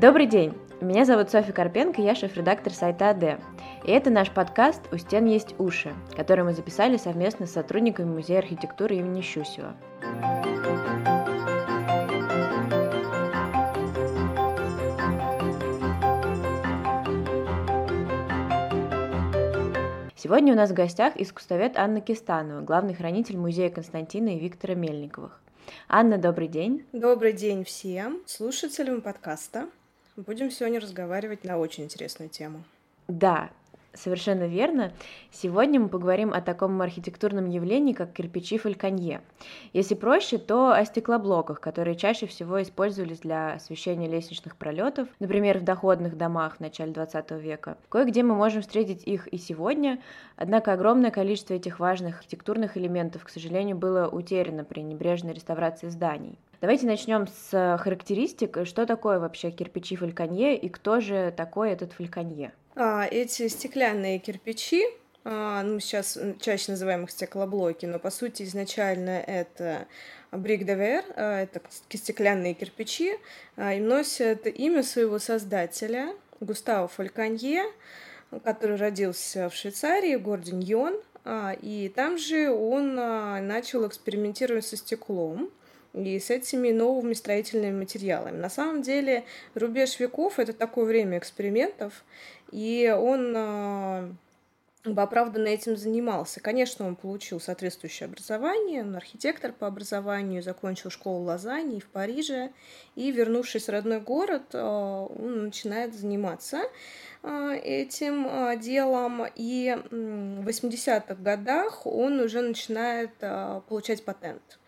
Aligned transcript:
Добрый 0.00 0.26
день! 0.26 0.54
Меня 0.80 1.04
зовут 1.04 1.28
Софья 1.28 1.52
Карпенко, 1.52 2.00
я 2.00 2.14
шеф-редактор 2.14 2.72
сайта 2.72 3.10
АД. 3.10 3.40
И 3.84 3.90
это 3.90 4.10
наш 4.10 4.30
подкаст 4.30 4.80
«У 4.92 4.96
стен 4.96 5.26
есть 5.26 5.56
уши», 5.58 5.92
который 6.14 6.44
мы 6.44 6.52
записали 6.52 6.96
совместно 6.96 7.46
с 7.46 7.50
сотрудниками 7.50 8.06
Музея 8.06 8.38
архитектуры 8.38 8.94
имени 8.94 9.22
Щусева. 9.22 9.74
Сегодня 20.14 20.52
у 20.52 20.56
нас 20.56 20.70
в 20.70 20.74
гостях 20.74 21.16
искусствовед 21.16 21.76
Анна 21.76 22.00
Кистанова, 22.00 22.60
главный 22.60 22.94
хранитель 22.94 23.36
музея 23.36 23.68
Константина 23.68 24.28
и 24.28 24.38
Виктора 24.38 24.76
Мельниковых. 24.76 25.40
Анна, 25.88 26.18
добрый 26.18 26.46
день. 26.46 26.86
Добрый 26.92 27.32
день 27.32 27.64
всем 27.64 28.20
слушателям 28.26 29.00
подкаста. 29.00 29.68
Будем 30.26 30.50
сегодня 30.50 30.80
разговаривать 30.80 31.44
на 31.44 31.58
очень 31.58 31.84
интересную 31.84 32.28
тему. 32.28 32.64
Да, 33.06 33.50
Совершенно 33.94 34.46
верно. 34.46 34.92
Сегодня 35.32 35.80
мы 35.80 35.88
поговорим 35.88 36.32
о 36.32 36.40
таком 36.40 36.80
архитектурном 36.82 37.48
явлении, 37.48 37.94
как 37.94 38.12
кирпичи 38.12 38.58
фальконье. 38.58 39.22
Если 39.72 39.94
проще, 39.94 40.38
то 40.38 40.72
о 40.72 40.84
стеклоблоках, 40.84 41.58
которые 41.58 41.96
чаще 41.96 42.26
всего 42.26 42.62
использовались 42.62 43.20
для 43.20 43.54
освещения 43.54 44.06
лестничных 44.06 44.56
пролетов, 44.56 45.08
например, 45.18 45.58
в 45.58 45.64
доходных 45.64 46.16
домах 46.16 46.56
в 46.56 46.60
начале 46.60 46.92
20 46.92 47.30
века. 47.32 47.78
Кое-где 47.88 48.22
мы 48.22 48.34
можем 48.34 48.62
встретить 48.62 49.04
их 49.04 49.26
и 49.28 49.38
сегодня, 49.38 50.00
однако 50.36 50.74
огромное 50.74 51.10
количество 51.10 51.54
этих 51.54 51.80
важных 51.80 52.18
архитектурных 52.18 52.76
элементов, 52.76 53.24
к 53.24 53.30
сожалению, 53.30 53.76
было 53.76 54.06
утеряно 54.06 54.64
при 54.64 54.80
небрежной 54.80 55.32
реставрации 55.32 55.88
зданий. 55.88 56.38
Давайте 56.60 56.86
начнем 56.86 57.28
с 57.28 57.78
характеристик. 57.78 58.66
Что 58.66 58.84
такое 58.84 59.20
вообще 59.20 59.52
кирпичи 59.52 59.94
фальконье 59.94 60.58
и 60.58 60.68
кто 60.68 60.98
же 60.98 61.32
такой 61.36 61.70
этот 61.70 61.92
фальконье? 61.92 62.52
А, 62.74 63.06
эти 63.08 63.46
стеклянные 63.46 64.18
кирпичи, 64.18 64.82
а, 65.22 65.62
ну, 65.62 65.78
сейчас 65.78 66.18
чаще 66.40 66.72
называем 66.72 67.04
их 67.04 67.12
стеклоблоки, 67.12 67.86
но 67.86 68.00
по 68.00 68.10
сути 68.10 68.42
изначально 68.42 69.20
это 69.20 69.86
брик 70.32 70.64
де 70.64 70.74
вер, 70.74 71.04
а, 71.14 71.42
это 71.42 71.60
стеклянные 71.90 72.54
кирпичи, 72.54 73.14
а, 73.54 73.74
и 73.74 73.78
носят 73.78 74.48
имя 74.48 74.82
своего 74.82 75.20
создателя 75.20 76.12
Густаво 76.40 76.88
Фальконье, 76.88 77.62
который 78.42 78.76
родился 78.76 79.48
в 79.48 79.54
Швейцарии, 79.54 80.16
в 80.16 80.22
городе 80.22 80.56
Ньон, 80.56 81.00
а, 81.24 81.52
и 81.52 81.88
там 81.88 82.18
же 82.18 82.50
он 82.50 82.98
а, 82.98 83.40
начал 83.40 83.86
экспериментировать 83.86 84.66
со 84.66 84.76
стеклом 84.76 85.52
и 85.94 86.18
с 86.18 86.30
этими 86.30 86.70
новыми 86.70 87.14
строительными 87.14 87.78
материалами. 87.78 88.36
На 88.36 88.50
самом 88.50 88.82
деле 88.82 89.24
рубеж 89.54 89.98
веков— 89.98 90.34
это 90.38 90.52
такое 90.52 90.84
время 90.84 91.18
экспериментов, 91.18 92.04
и 92.52 92.94
он 92.96 93.32
э, 93.34 94.12
оправданно 94.96 95.48
этим 95.48 95.76
занимался. 95.76 96.40
Конечно, 96.40 96.86
он 96.86 96.94
получил 96.94 97.40
соответствующее 97.40 98.06
образование, 98.06 98.82
он 98.82 98.96
архитектор 98.96 99.52
по 99.52 99.66
образованию, 99.66 100.42
закончил 100.42 100.90
школу 100.90 101.24
Лозанни 101.24 101.80
в 101.80 101.86
Париже, 101.86 102.50
и, 102.94 103.10
вернувшись 103.10 103.66
в 103.66 103.70
родной 103.70 104.00
город, 104.00 104.44
э, 104.52 104.60
он 104.60 105.46
начинает 105.46 105.94
заниматься 105.94 106.62
э, 107.22 107.56
этим 107.62 108.60
делом, 108.60 109.24
и 109.34 109.74
в 109.90 110.46
80-х 110.46 111.14
годах 111.14 111.86
он 111.86 112.20
уже 112.20 112.42
начинает 112.42 113.12
получать 113.68 114.04
патент 114.04 114.58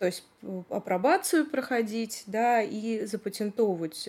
то 0.00 0.06
есть 0.06 0.24
апробацию 0.70 1.46
проходить, 1.46 2.24
да, 2.26 2.60
и 2.60 3.04
запатентовывать 3.04 4.08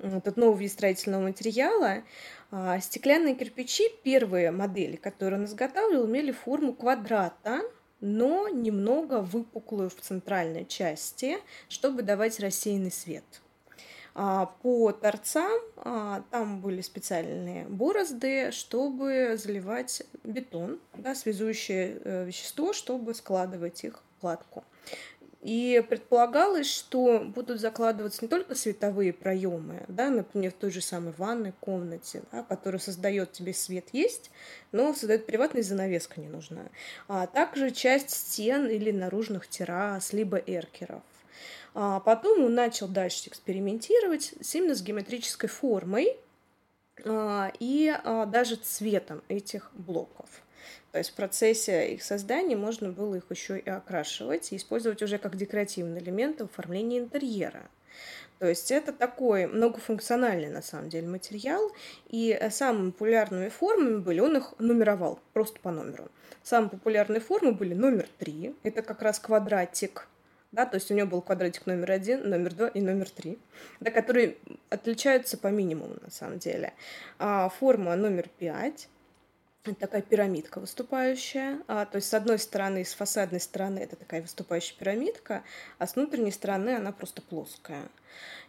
этот 0.00 0.36
новый 0.36 0.62
вид 0.62 0.72
строительного 0.72 1.22
материала. 1.22 2.02
А, 2.50 2.78
стеклянные 2.80 3.34
кирпичи, 3.34 3.84
первые 4.02 4.50
модели, 4.50 4.96
которые 4.96 5.40
он 5.40 5.46
изготавливал, 5.46 6.06
имели 6.06 6.32
форму 6.32 6.72
квадрата, 6.72 7.62
но 8.00 8.48
немного 8.48 9.20
выпуклую 9.20 9.90
в 9.90 9.94
центральной 9.94 10.66
части, 10.66 11.38
чтобы 11.68 12.02
давать 12.02 12.38
рассеянный 12.40 12.92
свет. 12.92 13.24
А, 14.14 14.46
по 14.62 14.92
торцам 14.92 15.50
а, 15.76 16.22
там 16.30 16.60
были 16.60 16.80
специальные 16.80 17.66
борозды, 17.66 18.52
чтобы 18.52 19.36
заливать 19.36 20.02
бетон, 20.22 20.78
да, 20.96 21.14
связующее 21.14 22.00
э, 22.04 22.24
вещество, 22.24 22.72
чтобы 22.72 23.14
складывать 23.14 23.82
их 23.82 24.02
в 24.16 24.20
кладку. 24.20 24.62
И 25.44 25.84
предполагалось, 25.90 26.66
что 26.66 27.18
будут 27.18 27.60
закладываться 27.60 28.20
не 28.22 28.28
только 28.28 28.54
световые 28.54 29.12
проемы, 29.12 29.84
да, 29.88 30.08
например, 30.08 30.52
в 30.52 30.54
той 30.54 30.70
же 30.70 30.80
самой 30.80 31.12
ванной 31.18 31.52
комнате, 31.60 32.22
да, 32.32 32.42
которая 32.44 32.80
создает 32.80 33.32
тебе 33.32 33.52
свет 33.52 33.88
есть, 33.92 34.30
но 34.72 34.94
создает 34.94 35.26
приватная 35.26 35.62
занавеска 35.62 36.18
не 36.18 36.28
нужна, 36.28 36.70
а 37.08 37.26
также 37.26 37.72
часть 37.72 38.08
стен 38.08 38.68
или 38.68 38.90
наружных 38.90 39.46
террас, 39.46 40.14
либо 40.14 40.38
эркеров. 40.38 41.02
А 41.74 42.00
потом 42.00 42.44
он 42.44 42.54
начал 42.54 42.88
дальше 42.88 43.28
экспериментировать 43.28 44.32
именно 44.54 44.74
с 44.74 44.82
геометрической 44.82 45.50
формой 45.50 46.16
а, 47.04 47.52
и 47.58 47.92
а, 48.02 48.24
даже 48.24 48.56
цветом 48.56 49.22
этих 49.28 49.70
блоков. 49.74 50.43
То 50.92 50.98
есть 50.98 51.10
в 51.10 51.14
процессе 51.14 51.92
их 51.92 52.02
создания 52.02 52.56
можно 52.56 52.90
было 52.90 53.16
их 53.16 53.24
еще 53.30 53.58
и 53.58 53.68
окрашивать 53.68 54.52
и 54.52 54.56
использовать 54.56 55.02
уже 55.02 55.18
как 55.18 55.36
декоративный 55.36 56.00
элемент 56.00 56.40
в 56.40 56.44
оформлении 56.44 56.98
интерьера. 56.98 57.68
То 58.38 58.48
есть 58.48 58.70
это 58.70 58.92
такой 58.92 59.46
многофункциональный 59.46 60.50
на 60.50 60.60
самом 60.60 60.88
деле 60.88 61.06
материал, 61.06 61.70
и 62.08 62.38
самыми 62.50 62.90
популярными 62.90 63.48
формами 63.48 63.98
были, 63.98 64.20
он 64.20 64.36
их 64.36 64.54
нумеровал 64.58 65.20
просто 65.32 65.60
по 65.60 65.70
номеру. 65.70 66.10
Самые 66.42 66.70
популярные 66.70 67.20
формы 67.20 67.52
были 67.52 67.74
номер 67.74 68.08
три, 68.18 68.54
это 68.64 68.82
как 68.82 69.02
раз 69.02 69.18
квадратик, 69.18 70.08
да, 70.52 70.66
то 70.66 70.76
есть 70.76 70.90
у 70.90 70.94
него 70.94 71.08
был 71.08 71.22
квадратик 71.22 71.66
номер 71.66 71.92
один, 71.92 72.28
номер 72.28 72.54
два 72.54 72.68
и 72.68 72.80
номер 72.80 73.08
три, 73.08 73.38
да, 73.80 73.90
которые 73.90 74.36
отличаются 74.68 75.38
по 75.38 75.48
минимуму 75.48 75.94
на 76.02 76.10
самом 76.10 76.38
деле. 76.38 76.74
А 77.18 77.48
форма 77.48 77.96
номер 77.96 78.28
пять, 78.38 78.88
такая 79.72 80.02
пирамидка 80.02 80.60
выступающая. 80.60 81.60
А, 81.66 81.86
то 81.86 81.96
есть 81.96 82.08
с 82.08 82.14
одной 82.14 82.38
стороны, 82.38 82.84
с 82.84 82.92
фасадной 82.92 83.40
стороны 83.40 83.78
это 83.78 83.96
такая 83.96 84.20
выступающая 84.20 84.76
пирамидка, 84.76 85.42
а 85.78 85.86
с 85.86 85.96
внутренней 85.96 86.32
стороны 86.32 86.76
она 86.76 86.92
просто 86.92 87.22
плоская. 87.22 87.88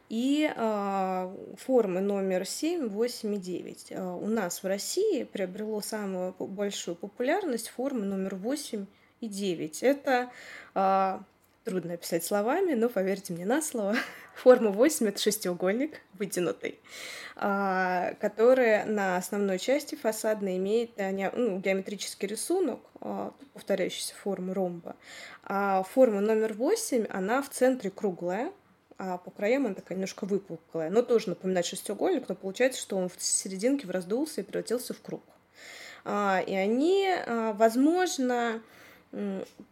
И 0.10 0.52
э, 0.56 1.36
формы 1.58 2.00
номер 2.00 2.46
7, 2.46 2.90
8 2.90 3.34
и 3.34 3.38
9. 3.38 3.88
Э, 3.90 4.04
у 4.04 4.28
нас 4.28 4.62
в 4.62 4.68
России 4.68 5.24
приобрело 5.24 5.82
самую 5.82 6.36
большую 6.38 6.96
популярность 6.96 7.70
формы 7.70 8.06
номер 8.06 8.36
8 8.36 8.86
и 9.22 9.28
9. 9.28 9.82
Это 9.82 10.30
э, 10.76 11.20
трудно 11.66 11.96
описать 11.96 12.24
словами, 12.24 12.74
но 12.74 12.90
поверьте 12.90 13.34
мне 13.34 13.46
на 13.46 13.62
слово. 13.62 13.96
Форма 14.36 14.70
8— 14.70 15.08
это 15.10 15.20
шестиугольник 15.20 16.00
вытянутый, 16.14 16.80
а, 17.36 18.14
который 18.22 18.86
на 18.86 19.18
основной 19.18 19.58
части 19.58 19.96
фасадной 19.96 20.58
имеет 20.58 20.92
э, 20.98 21.12
ну, 21.36 21.58
геометрический 21.60 22.28
рисунок, 22.28 22.80
а, 23.02 23.34
повторяющийся 23.54 24.14
формы 24.16 24.54
ромба. 24.54 24.96
А 25.44 25.84
форма 25.84 26.22
номер 26.22 26.54
8, 26.54 27.08
она 27.10 27.42
в 27.42 27.50
центре 27.50 27.90
круглая, 27.90 28.52
а 28.98 29.18
по 29.18 29.32
краям 29.32 29.66
она 29.66 29.74
такая 29.76 29.96
немножко 29.96 30.26
выпуклая. 30.26 30.92
Но 30.92 31.02
тоже 31.02 31.30
напоминает 31.30 31.66
шестиугольник, 31.66 32.30
но 32.30 32.36
получается, 32.36 32.80
что 32.80 32.96
он 32.96 33.10
в 33.10 33.22
серединке 33.22 33.88
раздулся 33.90 34.42
и 34.42 34.44
превратился 34.44 34.94
в 34.94 35.02
круг. 35.02 35.24
И 36.06 36.10
они, 36.56 37.14
возможно, 37.56 38.62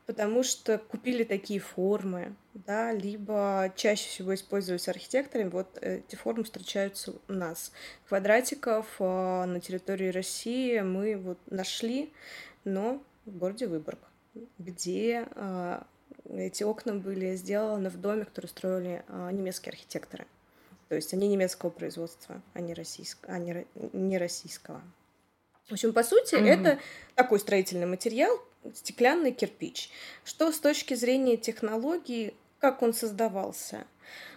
потому 0.06 0.44
что 0.44 0.78
купили 0.78 1.24
такие 1.24 1.60
формы, 1.60 2.36
да, 2.54 2.92
либо 2.92 3.74
чаще 3.76 4.08
всего 4.08 4.34
используются 4.36 4.92
архитекторами. 4.92 5.50
Вот 5.50 5.78
эти 5.82 6.16
формы 6.16 6.44
встречаются 6.44 7.14
у 7.28 7.34
нас. 7.34 7.72
Квадратиков 8.08 8.88
а, 9.00 9.46
на 9.46 9.60
территории 9.60 10.10
России 10.10 10.80
мы 10.80 11.18
вот 11.18 11.40
нашли, 11.48 12.14
но 12.64 13.04
в 13.26 13.38
городе 13.38 13.68
Выборг, 13.68 14.00
где 14.60 15.28
а, 15.36 15.86
эти 16.30 16.64
окна 16.64 16.96
были 16.96 17.36
сделаны 17.36 17.90
в 17.90 18.00
доме, 18.00 18.26
который 18.26 18.48
строили 18.48 19.04
а, 19.08 19.32
немецкие 19.32 19.72
архитекторы. 19.72 20.26
То 20.90 20.96
есть 20.96 21.14
они 21.14 21.28
немецкого 21.28 21.70
производства, 21.70 22.42
а 22.54 22.62
не, 22.62 22.74
российского, 22.74 23.34
а 23.34 23.40
не, 23.40 23.66
не 23.94 24.18
российского. 24.18 24.82
В 25.68 25.74
общем, 25.74 25.94
по 25.94 26.04
сути, 26.04 26.36
mm-hmm. 26.36 26.48
это 26.48 26.80
такой 27.16 27.40
строительный 27.40 27.86
материал, 27.86 28.40
стеклянный 28.74 29.32
кирпич. 29.32 29.90
Что 30.26 30.52
с 30.52 30.60
точки 30.60 30.94
зрения 30.94 31.38
технологии, 31.38 32.34
как 32.60 32.82
он 32.82 32.94
создавался? 32.94 33.86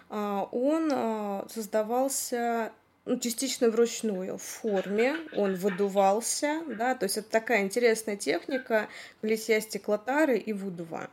А, 0.09 0.47
он 0.51 0.89
а, 0.91 1.45
создавался 1.49 2.71
ну, 3.05 3.19
частично 3.19 3.69
вручную 3.69 4.37
в 4.37 4.43
форме, 4.43 5.15
он 5.35 5.55
выдувался, 5.55 6.61
да, 6.67 6.95
то 6.95 7.03
есть 7.03 7.17
это 7.17 7.29
такая 7.29 7.61
интересная 7.61 8.17
техника 8.17 8.89
литья 9.21 9.59
стеклотары 9.61 10.37
и 10.37 10.53
выдува. 10.53 11.09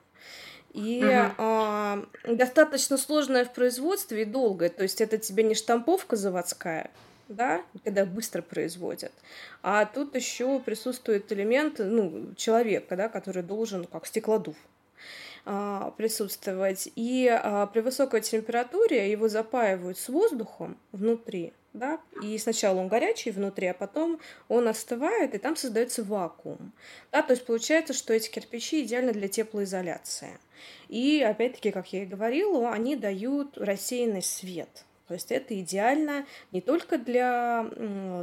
И 0.73 0.99
угу. 1.05 1.35
а, 1.39 2.05
достаточно 2.25 2.99
сложная 2.99 3.45
в 3.45 3.53
производстве 3.53 4.23
и 4.23 4.25
долгая, 4.25 4.71
то 4.71 4.83
есть 4.83 5.01
это 5.01 5.19
тебе 5.19 5.45
не 5.45 5.55
штамповка 5.55 6.17
заводская, 6.17 6.91
да, 7.29 7.62
когда 7.85 8.05
быстро 8.05 8.43
производят. 8.43 9.12
А 9.62 9.85
тут 9.87 10.15
еще 10.15 10.61
присутствует 10.61 11.31
элемент, 11.32 11.79
ну, 11.79 12.35
человека, 12.37 12.97
да, 12.97 13.09
который 13.09 13.43
должен, 13.43 13.85
как 13.85 14.06
стеклодув, 14.06 14.56
а, 15.44 15.91
присутствовать. 15.97 16.88
И 16.97 17.29
а, 17.29 17.67
при 17.67 17.81
высокой 17.81 18.21
температуре 18.21 19.11
его 19.11 19.29
запаивают 19.29 19.99
с 19.99 20.09
воздухом 20.09 20.79
внутри, 20.93 21.53
да, 21.75 22.00
и 22.23 22.38
сначала 22.38 22.79
он 22.81 22.88
горячий 22.88 23.31
внутри, 23.31 23.67
а 23.67 23.75
потом 23.75 24.20
он 24.49 24.69
остывает, 24.69 25.35
и 25.35 25.38
там 25.38 25.56
создается 25.56 26.03
вакуум. 26.03 26.73
Да, 27.12 27.23
то 27.23 27.32
есть 27.32 27.44
получается, 27.44 27.93
что 27.93 28.15
эти 28.15 28.31
кирпичи 28.31 28.82
идеальны 28.82 29.12
для 29.12 29.29
теплоизоляции. 29.29 30.38
И 30.88 31.20
опять-таки, 31.23 31.73
как 31.73 31.93
я 31.93 32.05
и 32.05 32.06
говорила, 32.06 32.70
они 32.70 32.97
дают 32.97 33.59
рассеянный 33.59 34.23
свет. 34.23 34.85
То 35.09 35.15
есть 35.15 35.31
это 35.31 35.59
идеально 35.61 36.25
не 36.51 36.61
только 36.61 36.97
для 36.99 37.71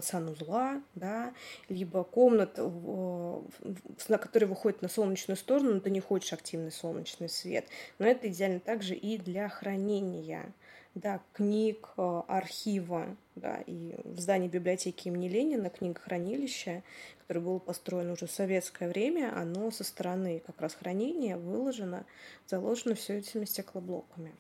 санузла, 0.02 0.82
да, 0.96 1.34
либо 1.70 2.04
комнат, 2.04 2.58
на 2.58 4.18
которые 4.18 4.50
выходят 4.50 4.82
на 4.82 4.90
солнечную 4.90 5.38
сторону, 5.38 5.76
но 5.76 5.80
ты 5.80 5.92
не 5.92 6.00
хочешь 6.00 6.34
активный 6.34 6.72
солнечный 6.72 7.30
свет, 7.30 7.66
но 8.00 8.08
это 8.08 8.28
идеально 8.30 8.60
также 8.60 8.96
и 8.96 9.18
для 9.18 9.48
хранения 9.48 10.52
да, 10.96 11.22
книг, 11.34 11.90
э, 11.98 12.22
архива, 12.28 13.16
да, 13.36 13.64
и 13.66 13.96
в 14.04 14.20
здании 14.20 14.50
библиотеки 14.50 15.08
имени 15.08 15.30
Ленина 15.30 15.70
книгохранилище, 15.70 16.84
которое 17.20 17.40
было 17.40 17.60
построено 17.60 18.14
уже 18.14 18.28
в 18.28 18.32
советское 18.32 18.90
время, 18.90 19.34
оно 19.36 19.72
со 19.72 19.84
стороны 19.84 20.42
как 20.46 20.60
раз 20.60 20.74
хранения 20.74 21.38
выложено, 21.38 22.06
заложено 22.48 22.96
все 22.96 23.20
этими 23.20 23.46
стеклоблоками. 23.46 24.34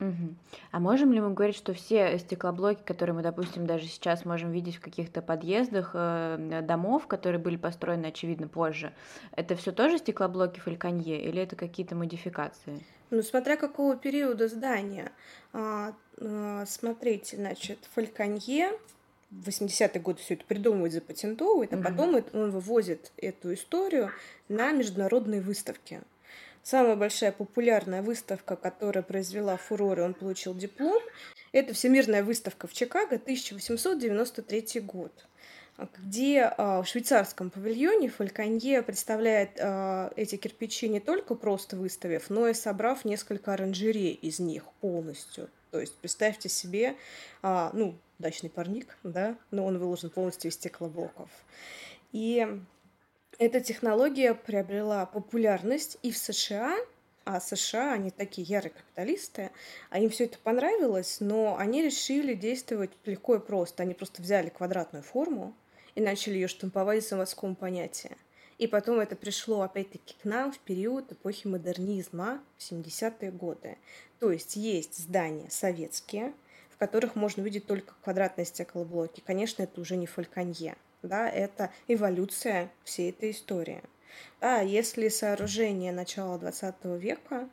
Угу. 0.00 0.34
А 0.72 0.80
можем 0.80 1.12
ли 1.12 1.20
мы 1.20 1.34
говорить, 1.34 1.56
что 1.56 1.74
все 1.74 2.18
стеклоблоки, 2.18 2.80
которые 2.84 3.14
мы, 3.14 3.22
допустим, 3.22 3.66
даже 3.66 3.86
сейчас 3.86 4.24
можем 4.24 4.50
видеть 4.50 4.76
в 4.76 4.80
каких-то 4.80 5.20
подъездах 5.20 5.90
э, 5.92 6.62
домов, 6.62 7.06
которые 7.06 7.40
были 7.40 7.56
построены, 7.56 8.06
очевидно, 8.06 8.48
позже, 8.48 8.92
это 9.36 9.56
все 9.56 9.72
тоже 9.72 9.98
стеклоблоки 9.98 10.58
Фальконье 10.60 11.22
или 11.22 11.42
это 11.42 11.54
какие-то 11.54 11.94
модификации? 11.94 12.80
Ну, 13.10 13.22
смотря 13.22 13.56
какого 13.56 13.96
периода 13.96 14.48
здания. 14.48 15.12
А, 15.52 15.92
а, 16.18 16.64
смотрите, 16.66 17.36
значит, 17.36 17.78
Фальконье 17.94 18.70
в 19.30 19.48
80-е 19.48 20.00
годы 20.00 20.20
все 20.20 20.34
это 20.34 20.44
придумывает, 20.44 20.92
запатентовывает, 20.92 21.72
а 21.72 21.76
mm-hmm. 21.76 21.82
потом 21.82 22.24
он 22.32 22.50
вывозит 22.50 23.12
эту 23.16 23.54
историю 23.54 24.10
на 24.48 24.72
международные 24.72 25.40
выставки. 25.40 26.00
Самая 26.70 26.94
большая 26.94 27.32
популярная 27.32 28.00
выставка, 28.00 28.54
которая 28.54 29.02
произвела 29.02 29.56
фурор, 29.56 29.98
он 30.02 30.14
получил 30.14 30.54
диплом, 30.54 31.02
это 31.50 31.74
Всемирная 31.74 32.22
выставка 32.22 32.68
в 32.68 32.72
Чикаго, 32.72 33.16
1893 33.16 34.80
год 34.82 35.10
где 35.98 36.42
а, 36.42 36.82
в 36.82 36.86
швейцарском 36.86 37.48
павильоне 37.48 38.10
Фальконье 38.10 38.82
представляет 38.82 39.58
а, 39.58 40.12
эти 40.14 40.36
кирпичи 40.36 40.88
не 40.88 41.00
только 41.00 41.34
просто 41.34 41.74
выставив, 41.76 42.28
но 42.28 42.46
и 42.46 42.54
собрав 42.54 43.04
несколько 43.06 43.54
оранжерей 43.54 44.12
из 44.12 44.38
них 44.38 44.64
полностью. 44.80 45.48
То 45.70 45.80
есть 45.80 45.96
представьте 45.96 46.50
себе, 46.50 46.96
а, 47.42 47.70
ну, 47.72 47.96
дачный 48.18 48.50
парник, 48.50 48.96
да, 49.02 49.36
но 49.50 49.64
он 49.64 49.78
выложен 49.78 50.10
полностью 50.10 50.50
из 50.50 50.54
стеклоблоков. 50.54 51.30
И 52.12 52.46
эта 53.38 53.60
технология 53.60 54.34
приобрела 54.34 55.06
популярность 55.06 55.98
и 56.02 56.10
в 56.10 56.18
США, 56.18 56.76
а 57.24 57.40
США, 57.40 57.92
они 57.92 58.10
такие 58.10 58.46
ярые 58.46 58.70
капиталисты, 58.70 59.50
а 59.90 60.00
им 60.00 60.10
все 60.10 60.24
это 60.24 60.38
понравилось, 60.38 61.18
но 61.20 61.56
они 61.56 61.82
решили 61.82 62.34
действовать 62.34 62.90
легко 63.04 63.36
и 63.36 63.40
просто. 63.40 63.82
Они 63.82 63.94
просто 63.94 64.22
взяли 64.22 64.48
квадратную 64.48 65.02
форму 65.02 65.54
и 65.94 66.00
начали 66.00 66.34
ее 66.34 66.48
штамповать 66.48 67.04
в 67.04 67.08
заводском 67.08 67.54
понятии. 67.54 68.16
И 68.58 68.66
потом 68.66 69.00
это 69.00 69.16
пришло 69.16 69.62
опять-таки 69.62 70.14
к 70.20 70.24
нам 70.24 70.52
в 70.52 70.58
период 70.58 71.12
эпохи 71.12 71.46
модернизма 71.46 72.42
в 72.58 72.70
70-е 72.70 73.30
годы. 73.30 73.78
То 74.18 74.30
есть 74.30 74.56
есть 74.56 74.98
здания 74.98 75.48
советские, 75.48 76.34
в 76.68 76.76
которых 76.76 77.14
можно 77.14 77.40
видеть 77.40 77.66
только 77.66 77.94
квадратные 78.02 78.44
стеклоблоки. 78.44 79.22
Конечно, 79.24 79.62
это 79.62 79.80
уже 79.80 79.96
не 79.96 80.06
фальконье 80.06 80.76
да, 81.02 81.28
это 81.28 81.70
эволюция 81.88 82.70
всей 82.84 83.10
этой 83.10 83.30
истории. 83.30 83.82
Да, 84.40 84.60
если 84.60 85.08
сооружение 85.08 85.92
начала 85.92 86.38
20 86.38 86.84
века, 86.98 87.48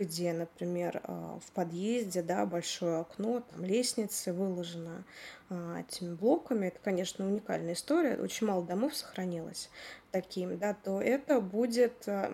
где, 0.00 0.32
например, 0.32 1.02
а, 1.04 1.38
в 1.44 1.52
подъезде, 1.52 2.22
да, 2.22 2.46
большое 2.46 3.00
окно, 3.00 3.42
там 3.50 3.64
лестница 3.64 4.32
выложена 4.32 5.04
а, 5.50 5.80
этими 5.80 6.14
блоками, 6.14 6.68
это, 6.68 6.78
конечно, 6.82 7.26
уникальная 7.26 7.74
история, 7.74 8.16
очень 8.16 8.46
мало 8.46 8.64
домов 8.64 8.96
сохранилось 8.96 9.68
таким, 10.10 10.58
да, 10.58 10.74
то 10.74 11.02
это 11.02 11.40
будет 11.42 12.04
а, 12.06 12.32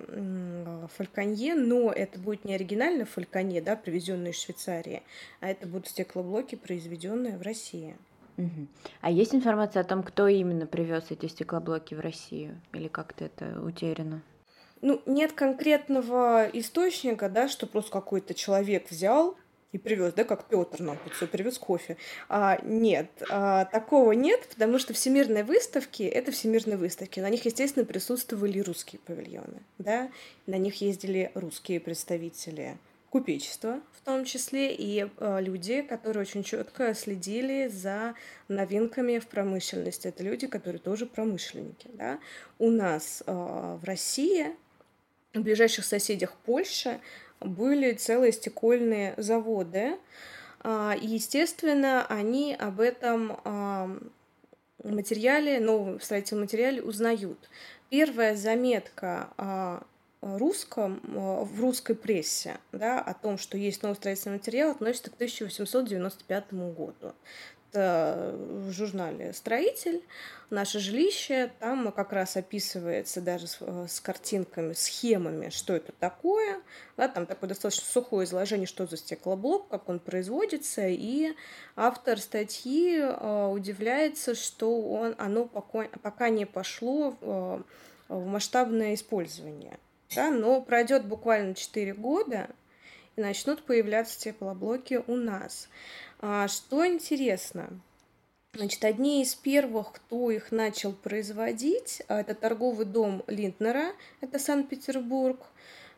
фальконье, 0.97 1.57
но 1.57 1.91
это 1.91 2.21
будет 2.21 2.45
не 2.45 2.55
оригинальный 2.55 3.05
фальконье, 3.05 3.61
да, 3.61 3.75
привезенный 3.75 4.31
из 4.31 4.41
Швейцарии, 4.41 5.03
а 5.41 5.49
это 5.49 5.67
будут 5.67 5.89
стеклоблоки, 5.89 6.55
произведенные 6.55 7.37
в 7.37 7.43
России. 7.43 7.97
Угу. 8.37 8.67
А 9.01 9.11
есть 9.11 9.35
информация 9.35 9.81
о 9.81 9.85
том, 9.85 10.03
кто 10.03 10.29
именно 10.29 10.67
привез 10.67 11.05
эти 11.11 11.27
стеклоблоки 11.27 11.95
в 11.95 12.01
Россию? 12.01 12.61
Или 12.73 12.89
как-то 12.89 13.25
это 13.25 13.61
утеряно? 13.63 14.23
Ну, 14.83 15.01
нет 15.07 15.33
конкретного 15.33 16.49
источника, 16.53 17.29
да, 17.29 17.49
что 17.49 17.67
просто 17.67 17.91
какой-то 17.91 18.35
человек 18.35 18.91
взял 18.91 19.37
и 19.73 19.79
привез, 19.79 20.13
да, 20.15 20.25
как 20.25 20.45
Петр 20.45 20.81
нам 20.81 20.97
тут 21.03 21.15
все 21.15 21.27
привез 21.27 21.59
кофе. 21.59 21.97
А, 22.29 22.59
нет, 22.63 23.11
а, 23.31 23.65
такого 23.67 24.13
нет, 24.13 24.47
потому 24.49 24.79
что 24.79 24.95
всемирные 24.95 25.45
выставки 25.45 26.03
это 26.03 26.31
всемирные 26.31 26.77
выставки. 26.77 27.21
На 27.21 27.31
них, 27.31 27.45
естественно, 27.45 27.85
присутствовали 27.85 28.61
русские 28.61 29.01
павильоны, 29.01 29.63
да, 29.79 30.11
на 30.47 30.57
них 30.57 30.81
ездили 30.81 31.31
русские 31.35 31.81
представители 31.81 32.77
купечество 33.17 33.81
в 33.93 34.05
том 34.05 34.27
числе 34.27 34.75
и 34.75 35.09
э, 35.09 35.39
люди, 35.41 35.81
которые 35.81 36.21
очень 36.21 36.45
четко 36.45 36.93
следили 36.93 37.67
за 37.67 38.15
новинками 38.47 39.19
в 39.19 39.27
промышленности. 39.27 40.09
Это 40.09 40.23
люди, 40.23 40.47
которые 40.47 40.81
тоже 40.81 41.07
промышленники. 41.07 41.89
Да? 41.95 42.19
У 42.59 42.71
нас 42.71 43.23
э, 43.27 43.33
в 43.33 43.83
России, 43.85 44.49
в 45.33 45.41
ближайших 45.41 45.87
соседях 45.87 46.35
Польши, 46.45 47.01
были 47.41 47.93
целые 47.95 48.33
стекольные 48.33 49.15
заводы. 49.17 49.97
Э, 50.63 50.93
и, 51.01 51.07
естественно, 51.07 52.05
они 52.07 52.55
об 52.55 52.81
этом 52.81 53.41
э, 53.45 53.99
материале, 54.85 55.59
новом 55.59 56.01
строительном 56.03 56.43
материале 56.43 56.83
узнают. 56.83 57.49
Первая 57.89 58.37
заметка 58.37 59.87
русском, 60.37 61.01
э, 61.05 61.45
в 61.45 61.61
русской 61.61 61.95
прессе 61.95 62.59
да, 62.73 63.01
о 63.01 63.15
том, 63.15 63.39
что 63.39 63.57
есть 63.57 63.83
новый 63.83 63.95
строительный 63.95 64.37
материал, 64.37 64.71
относится 64.71 65.11
к 65.11 65.15
1895 65.15 66.53
году. 66.53 67.15
Это 67.71 68.35
в 68.35 68.71
журнале 68.73 69.33
«Строитель», 69.33 70.03
«Наше 70.49 70.79
жилище», 70.79 71.51
там 71.59 71.91
как 71.93 72.13
раз 72.13 72.37
описывается 72.37 73.21
даже 73.21 73.49
с, 73.49 73.59
э, 73.61 73.87
с 73.89 74.01
картинками, 74.01 74.73
схемами, 74.73 75.51
что 75.51 75.75
это 75.75 75.93
такое, 75.93 76.61
да, 76.97 77.09
там 77.09 77.27
такое 77.27 77.49
достаточно 77.49 77.85
сухое 77.85 78.25
изложение, 78.25 78.67
что 78.67 78.87
за 78.87 78.97
стеклоблок, 78.97 79.69
как 79.69 79.89
он 79.89 79.99
производится, 79.99 80.87
и 80.87 81.35
автор 81.75 82.19
статьи 82.19 82.99
э, 82.99 83.47
удивляется, 83.49 84.35
что 84.35 84.81
он, 84.81 85.15
оно 85.19 85.47
пока, 85.47 85.89
пока 86.01 86.29
не 86.29 86.47
пошло 86.47 87.17
в, 87.21 87.65
в 88.09 88.27
масштабное 88.27 88.95
использование 88.95 89.79
да, 90.15 90.31
но 90.31 90.61
пройдет 90.61 91.05
буквально 91.07 91.55
4 91.55 91.95
года, 91.95 92.51
и 93.17 93.21
начнут 93.21 93.63
появляться 93.63 94.19
теплоблоки 94.21 95.03
у 95.07 95.17
нас. 95.17 95.69
А, 96.21 96.49
что 96.49 96.87
интересно, 96.87 97.81
значит, 98.53 98.85
одни 98.85 99.23
из 99.23 99.35
первых, 99.35 99.93
кто 99.93 100.31
их 100.31 100.53
начал 100.53 100.93
производить, 100.93 102.03
а, 102.09 102.21
это 102.21 102.35
торговый 102.35 102.87
дом 102.87 103.25
Линднера, 103.27 103.93
это 104.21 104.39
Санкт-Петербург, 104.39 105.41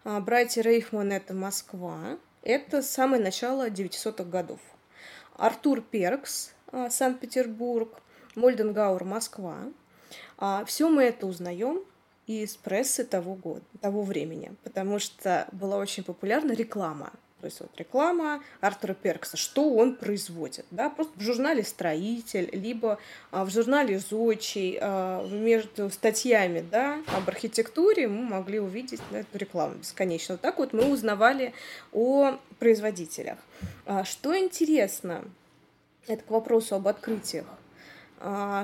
а, 0.04 0.20
братья 0.20 0.62
Рейхман, 0.62 1.12
это 1.12 1.34
Москва, 1.34 2.18
это 2.42 2.82
самое 2.82 3.22
начало 3.22 3.68
900-х 3.68 4.24
годов. 4.24 4.60
Артур 5.36 5.82
Перкс, 5.82 6.52
Санкт-Петербург, 6.90 8.00
Мольденгауэр, 8.34 9.04
Москва. 9.04 9.56
Все 10.66 10.88
мы 10.88 11.04
это 11.04 11.26
узнаем 11.26 11.84
из 12.28 12.56
прессы 12.56 13.04
того 13.04 13.35
года, 13.35 13.64
того 13.80 14.02
времени, 14.02 14.52
потому 14.62 14.99
что 14.99 15.49
была 15.52 15.78
очень 15.78 16.04
популярна 16.04 16.52
реклама. 16.52 17.11
производит 17.40 17.78
реклама 17.78 18.42
Артура 18.61 18.94
Перкса, 18.94 19.37
что 19.37 19.73
он 19.75 19.97
производит, 19.97 20.66
да, 20.70 20.90
просто 20.90 21.18
в 21.18 21.23
журнале 21.23 21.62
«Строитель», 21.62 22.50
либо 22.52 22.99
а, 23.30 23.44
в 23.44 23.50
журнале 23.50 23.99
«Зодчий», 23.99 24.78
а, 24.80 25.26
между 25.28 25.88
статьями, 25.88 26.64
да, 26.70 27.00
об 27.16 27.28
архитектуре 27.28 28.08
мы 28.08 28.25
могли 28.25 28.61
увидеть 28.61 29.00
да, 29.11 29.20
эту 29.20 29.38
рекламу 29.38 29.76
бесконечно. 29.76 30.35
Вот 30.35 30.42
так 30.42 30.58
вот 30.58 30.73
мы 30.73 30.92
узнавали 30.92 31.54
о 31.92 32.38
производителях. 32.58 33.38
А, 33.87 34.04
что 34.04 34.37
интересно, 34.37 35.25
это 36.06 36.23
к 36.25 36.30
вопросу 36.30 36.75
об 36.75 36.88
открытиях, 36.88 37.47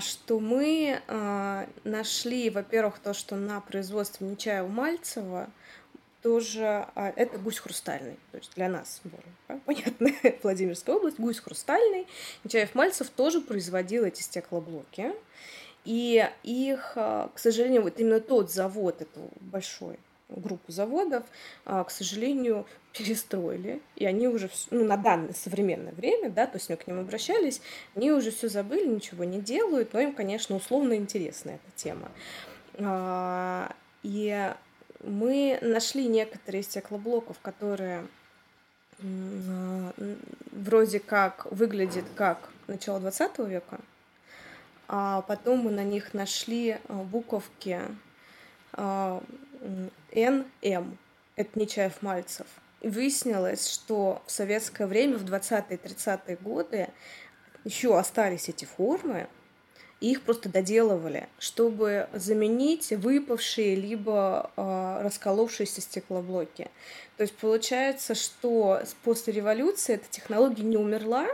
что 0.00 0.40
мы 0.40 1.00
а, 1.06 1.68
нашли, 1.84 2.50
во-первых, 2.50 2.98
то, 2.98 3.14
что 3.14 3.36
на 3.36 3.60
производстве 3.60 4.26
Нечаева-Мальцева 4.26 5.48
тоже 6.22 6.88
а, 6.94 7.12
это 7.14 7.38
гусь 7.38 7.58
хрустальный, 7.58 8.16
то 8.32 8.38
есть 8.38 8.52
для 8.56 8.68
нас 8.68 9.00
понятно, 9.64 10.10
Владимирская 10.42 10.96
область, 10.96 11.20
гусь 11.20 11.38
хрустальный. 11.38 12.06
Нечаев-Мальцев 12.44 13.10
тоже 13.10 13.40
производил 13.40 14.04
эти 14.04 14.22
стеклоблоки, 14.22 15.12
и 15.84 16.28
их, 16.42 16.92
к 16.94 17.32
сожалению, 17.36 17.82
вот 17.82 18.00
именно 18.00 18.20
тот 18.20 18.50
завод, 18.50 19.02
это 19.02 19.20
большой, 19.40 19.98
группу 20.28 20.72
заводов, 20.72 21.24
к 21.64 21.86
сожалению, 21.88 22.66
перестроили, 22.92 23.80
и 23.96 24.06
они 24.06 24.28
уже, 24.28 24.48
ну, 24.70 24.84
на 24.84 24.96
данное 24.96 25.34
современное 25.34 25.92
время, 25.92 26.30
да, 26.30 26.46
то 26.46 26.58
есть 26.58 26.70
мы 26.70 26.76
к 26.76 26.86
ним 26.86 27.00
обращались, 27.00 27.60
они 27.94 28.12
уже 28.12 28.30
все 28.30 28.48
забыли, 28.48 28.86
ничего 28.86 29.24
не 29.24 29.40
делают, 29.40 29.92
но 29.92 30.00
им, 30.00 30.14
конечно, 30.14 30.56
условно 30.56 30.94
интересна 30.94 31.58
эта 31.58 31.70
тема. 31.76 32.10
И 34.02 34.54
мы 35.02 35.58
нашли 35.60 36.06
некоторые 36.06 36.62
стеклоблоков, 36.62 37.38
которые 37.40 38.06
вроде 40.52 41.00
как 41.00 41.46
выглядят 41.50 42.04
как 42.14 42.48
начало 42.66 43.00
20 43.00 43.38
века, 43.40 43.80
а 44.88 45.22
потом 45.22 45.60
мы 45.60 45.70
на 45.70 45.82
них 45.82 46.14
нашли 46.14 46.78
а, 46.88 47.02
буковки 47.02 47.80
НМ, 50.12 50.98
это 51.36 51.58
Нечаев-Мальцев. 51.58 52.46
И 52.80 52.88
выяснилось, 52.88 53.68
что 53.68 54.22
в 54.26 54.30
советское 54.30 54.86
время, 54.86 55.16
в 55.16 55.24
20-30-е 55.24 56.36
годы, 56.36 56.88
еще 57.64 57.98
остались 57.98 58.48
эти 58.48 58.66
формы, 58.66 59.26
и 60.00 60.10
их 60.12 60.22
просто 60.22 60.50
доделывали, 60.50 61.28
чтобы 61.38 62.08
заменить 62.12 62.90
выпавшие 62.90 63.74
либо 63.74 64.50
э, 64.56 65.00
расколовшиеся 65.02 65.80
стеклоблоки. 65.80 66.70
То 67.16 67.22
есть 67.22 67.34
получается, 67.36 68.14
что 68.14 68.82
после 69.02 69.32
революции 69.32 69.94
эта 69.94 70.06
технология 70.10 70.64
не 70.64 70.76
умерла, 70.76 71.26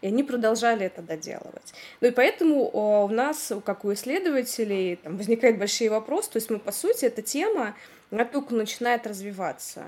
и 0.00 0.08
они 0.08 0.22
продолжали 0.22 0.86
это 0.86 1.02
доделывать. 1.02 1.74
Ну 2.00 2.08
и 2.08 2.10
поэтому 2.10 2.70
у 3.04 3.08
нас, 3.08 3.52
как 3.64 3.84
у 3.84 3.92
исследователей, 3.92 4.96
там, 4.96 5.16
возникают 5.16 5.58
большие 5.58 5.90
вопросы. 5.90 6.30
То 6.30 6.36
есть 6.36 6.50
мы, 6.50 6.58
по 6.58 6.72
сути, 6.72 7.06
эта 7.06 7.22
тема, 7.22 7.74
она 8.10 8.24
только 8.24 8.54
начинает 8.54 9.06
развиваться 9.06 9.86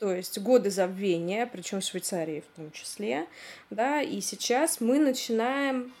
то 0.00 0.14
есть 0.14 0.38
годы 0.38 0.70
забвения, 0.70 1.46
причем 1.46 1.82
в 1.82 1.84
Швейцарии 1.84 2.40
в 2.40 2.56
том 2.56 2.72
числе, 2.72 3.26
да, 3.68 4.00
и 4.00 4.22
сейчас 4.22 4.80
мы 4.80 4.98
начинаем 4.98 5.92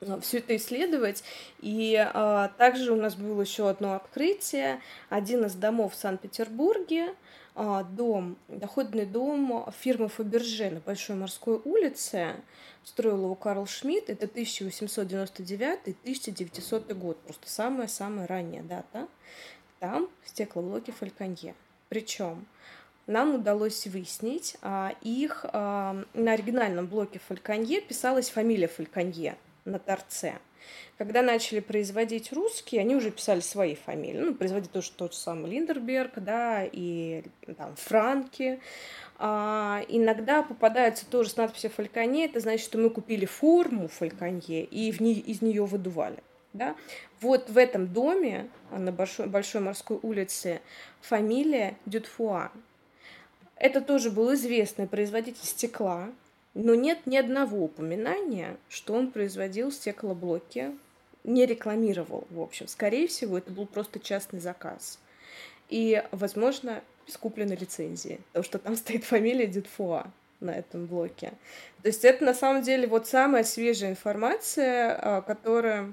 а, 0.00 0.20
все 0.20 0.38
это 0.38 0.54
исследовать. 0.56 1.24
И 1.60 1.96
а, 1.96 2.48
также 2.58 2.92
у 2.92 2.96
нас 2.96 3.14
было 3.14 3.40
еще 3.40 3.68
одно 3.68 3.94
открытие. 3.94 4.80
Один 5.08 5.46
из 5.46 5.54
домов 5.54 5.94
в 5.94 5.96
Санкт-Петербурге, 5.96 7.14
дом, 7.56 8.36
доходный 8.48 9.06
дом 9.06 9.64
фирмы 9.80 10.08
Фаберже 10.08 10.70
на 10.70 10.80
Большой 10.80 11.16
морской 11.16 11.58
улице, 11.64 12.36
строил 12.84 13.24
его 13.24 13.34
Карл 13.34 13.66
Шмидт, 13.66 14.10
это 14.10 14.26
1899-1900 14.26 16.94
год, 16.94 17.18
просто 17.22 17.48
самая-самая 17.48 18.26
ранняя 18.26 18.62
дата. 18.62 19.08
Там 19.80 20.10
стеклоблоки 20.24 20.90
Фальконье. 20.90 21.54
Причем 21.88 22.46
нам 23.06 23.36
удалось 23.36 23.86
выяснить, 23.86 24.56
а, 24.62 24.94
их 25.02 25.44
а, 25.52 26.02
на 26.14 26.32
оригинальном 26.32 26.86
блоке 26.86 27.20
Фальконье 27.20 27.80
писалась 27.80 28.30
фамилия 28.30 28.68
Фальконье 28.68 29.36
на 29.64 29.78
торце. 29.78 30.38
Когда 30.98 31.22
начали 31.22 31.60
производить 31.60 32.32
русские, 32.32 32.80
они 32.80 32.96
уже 32.96 33.10
писали 33.10 33.40
свои 33.40 33.74
фамилии. 33.74 34.18
Ну, 34.18 34.34
производить 34.34 34.72
тоже 34.72 34.90
тот 34.92 35.12
же 35.12 35.18
самый 35.18 35.50
Линдерберг, 35.50 36.12
да, 36.16 36.64
и 36.64 37.22
там 37.56 37.76
Франки. 37.76 38.60
А, 39.18 39.82
иногда 39.88 40.42
попадаются 40.42 41.06
тоже 41.06 41.30
с 41.30 41.36
надписью 41.36 41.70
Фальконье, 41.70 42.26
это 42.26 42.40
значит, 42.40 42.64
что 42.64 42.78
мы 42.78 42.90
купили 42.90 43.24
форму 43.24 43.88
Фальконье 43.88 44.64
и 44.64 44.92
в 44.92 45.00
не, 45.00 45.14
из 45.14 45.40
нее 45.40 45.64
выдували. 45.64 46.18
Да? 46.52 46.76
Вот 47.20 47.48
в 47.48 47.56
этом 47.56 47.86
доме 47.86 48.48
на 48.70 48.92
Большой, 48.92 49.26
Большой 49.26 49.62
морской 49.62 49.98
улице 50.02 50.60
фамилия 51.00 51.76
Дютфуа. 51.86 52.50
Это 53.56 53.80
тоже 53.80 54.10
был 54.10 54.34
известный 54.34 54.86
производитель 54.86 55.44
стекла, 55.44 56.10
но 56.56 56.74
нет 56.74 57.00
ни 57.04 57.18
одного 57.18 57.64
упоминания, 57.64 58.56
что 58.70 58.94
он 58.94 59.10
производил 59.10 59.70
стеклоблоки, 59.70 60.74
не 61.22 61.44
рекламировал, 61.44 62.26
в 62.30 62.40
общем. 62.40 62.66
Скорее 62.66 63.08
всего, 63.08 63.36
это 63.36 63.52
был 63.52 63.66
просто 63.66 64.00
частный 64.00 64.40
заказ. 64.40 64.98
И, 65.68 66.02
возможно, 66.12 66.82
без 67.06 67.18
купленной 67.18 67.56
лицензии, 67.56 68.20
потому 68.28 68.42
что 68.42 68.58
там 68.58 68.76
стоит 68.76 69.04
фамилия 69.04 69.46
Дюдфуа 69.46 70.06
на 70.40 70.50
этом 70.50 70.86
блоке. 70.86 71.34
То 71.82 71.88
есть 71.88 72.06
это 72.06 72.24
на 72.24 72.32
самом 72.32 72.62
деле 72.62 72.86
вот 72.86 73.06
самая 73.06 73.44
свежая 73.44 73.90
информация, 73.90 74.98
а, 74.98 75.20
которая 75.20 75.92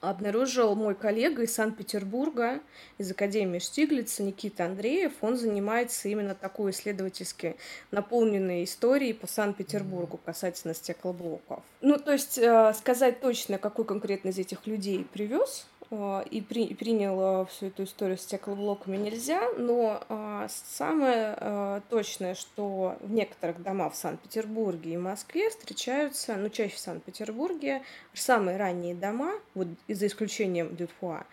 обнаружил 0.00 0.74
мой 0.74 0.94
коллега 0.94 1.42
из 1.42 1.54
Санкт-Петербурга, 1.54 2.60
из 2.98 3.10
Академии 3.10 3.58
Штиглица, 3.58 4.22
Никита 4.22 4.66
Андреев. 4.66 5.12
Он 5.20 5.36
занимается 5.36 6.08
именно 6.08 6.34
такой 6.34 6.70
исследовательски 6.70 7.56
наполненной 7.90 8.64
историей 8.64 9.12
по 9.12 9.26
Санкт-Петербургу 9.26 10.18
касательно 10.24 10.74
стеклоблоков. 10.74 11.62
Ну, 11.80 11.98
то 11.98 12.12
есть 12.12 12.38
э, 12.38 12.72
сказать 12.74 13.20
точно, 13.20 13.58
какой 13.58 13.84
конкретно 13.84 14.28
из 14.28 14.38
этих 14.38 14.66
людей 14.66 15.04
привез, 15.12 15.66
и, 15.90 16.42
при, 16.42 16.64
и 16.64 16.74
принял 16.74 17.46
всю 17.46 17.66
эту 17.66 17.84
историю 17.84 18.18
с 18.18 18.22
стеклоблоками 18.22 18.98
нельзя, 18.98 19.50
но 19.56 20.04
а, 20.10 20.46
самое 20.48 21.34
а, 21.38 21.80
точное, 21.88 22.34
что 22.34 22.96
в 23.00 23.10
некоторых 23.10 23.62
домах 23.62 23.94
в 23.94 23.96
Санкт-Петербурге 23.96 24.94
и 24.94 24.96
Москве 24.98 25.48
встречаются, 25.48 26.36
ну 26.36 26.50
чаще 26.50 26.76
в 26.76 26.78
Санкт-Петербурге, 26.78 27.82
самые 28.12 28.58
ранние 28.58 28.94
дома, 28.94 29.32
вот 29.54 29.68
за 29.88 30.06
исключением 30.06 30.76
Дютфуа, 30.76 31.24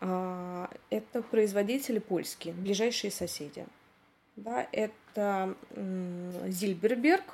а, 0.00 0.70
это 0.90 1.22
производители 1.22 1.98
польские, 1.98 2.54
ближайшие 2.54 3.10
соседи. 3.10 3.66
Да, 4.36 4.68
это 4.70 5.54
Зильберберг, 5.74 7.24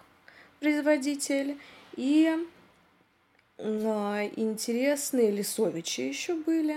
производитель, 0.60 1.58
и 1.96 2.46
интересные 3.62 5.30
Лисовичи 5.30 6.02
еще 6.02 6.34
были. 6.34 6.76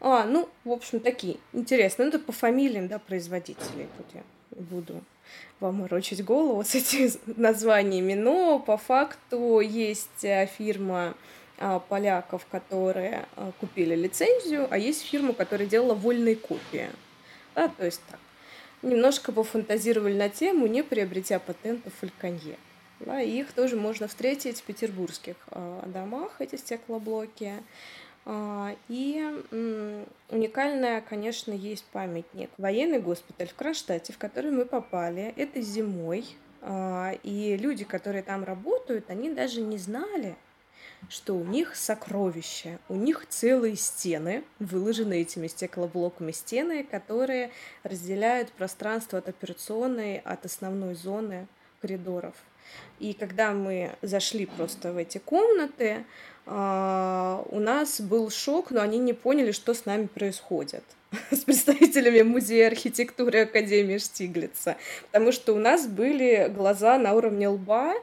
А, 0.00 0.24
ну, 0.24 0.48
в 0.64 0.72
общем, 0.72 1.00
такие 1.00 1.38
интересные. 1.52 2.06
Ну, 2.06 2.14
это 2.14 2.18
по 2.18 2.32
фамилиям, 2.32 2.88
да, 2.88 2.98
производителей. 2.98 3.88
Тут 3.96 4.06
я 4.14 4.22
буду 4.50 5.02
вам 5.60 5.76
морочить 5.76 6.24
голову 6.24 6.62
с 6.62 6.74
этими 6.74 7.10
названиями. 7.40 8.14
Но 8.14 8.58
по 8.58 8.76
факту 8.76 9.60
есть 9.60 10.24
э, 10.24 10.46
фирма 10.46 11.14
а, 11.58 11.78
поляков, 11.78 12.46
которые 12.50 13.26
а, 13.36 13.52
купили 13.60 13.94
лицензию, 13.94 14.66
а 14.70 14.78
есть 14.78 15.02
фирма, 15.02 15.32
которая 15.32 15.66
делала 15.66 15.94
вольные 15.94 16.36
копии. 16.36 16.88
Да, 17.54 17.68
то 17.68 17.84
есть 17.84 18.00
так. 18.10 18.20
Немножко 18.82 19.32
пофантазировали 19.32 20.14
на 20.14 20.28
тему, 20.28 20.66
не 20.66 20.82
приобретя 20.82 21.38
патентов 21.38 21.92
Фальконье. 22.00 22.56
Да, 23.00 23.20
их 23.20 23.52
тоже 23.52 23.76
можно 23.76 24.06
встретить 24.08 24.60
в 24.60 24.62
петербургских 24.62 25.36
э, 25.50 25.82
домах, 25.86 26.40
эти 26.40 26.56
стеклоблоки. 26.56 27.54
Э, 28.24 28.76
и 28.88 29.44
уникальная, 30.30 31.00
конечно, 31.00 31.52
есть 31.52 31.84
памятник. 31.86 32.50
Военный 32.56 33.00
госпиталь 33.00 33.48
в 33.48 33.54
Кронштадте, 33.54 34.12
в 34.12 34.18
который 34.18 34.52
мы 34.52 34.64
попали, 34.64 35.34
это 35.36 35.60
зимой. 35.60 36.24
Э, 36.62 37.16
и 37.22 37.56
люди, 37.56 37.84
которые 37.84 38.22
там 38.22 38.44
работают, 38.44 39.10
они 39.10 39.30
даже 39.30 39.60
не 39.60 39.76
знали, 39.76 40.36
что 41.08 41.34
у 41.34 41.44
них 41.44 41.76
сокровища, 41.76 42.78
у 42.88 42.94
них 42.94 43.26
целые 43.28 43.76
стены, 43.76 44.44
выложены 44.58 45.20
этими 45.20 45.48
стеклоблоками 45.48 46.32
стены, 46.32 46.84
которые 46.84 47.50
разделяют 47.82 48.52
пространство 48.52 49.18
от 49.18 49.28
операционной, 49.28 50.18
от 50.18 50.44
основной 50.46 50.94
зоны 50.94 51.46
коридоров. 51.80 52.34
И 53.00 53.12
когда 53.12 53.52
мы 53.52 53.92
зашли 54.02 54.46
просто 54.46 54.92
в 54.92 54.96
эти 54.96 55.18
комнаты, 55.18 56.04
а, 56.46 57.44
у 57.50 57.58
нас 57.58 58.00
был 58.00 58.30
шок, 58.30 58.70
но 58.70 58.80
они 58.80 58.98
не 58.98 59.12
поняли, 59.12 59.52
что 59.52 59.74
с 59.74 59.84
нами 59.84 60.06
происходит. 60.06 60.84
с 61.30 61.40
представителями 61.40 62.22
Музея 62.22 62.68
архитектуры 62.68 63.42
Академии 63.42 63.98
Штиглица, 63.98 64.76
потому 65.10 65.32
что 65.32 65.54
у 65.54 65.58
нас 65.58 65.86
были 65.86 66.50
глаза 66.54 66.98
на 66.98 67.14
уровне 67.14 67.48
лба, 67.48 67.94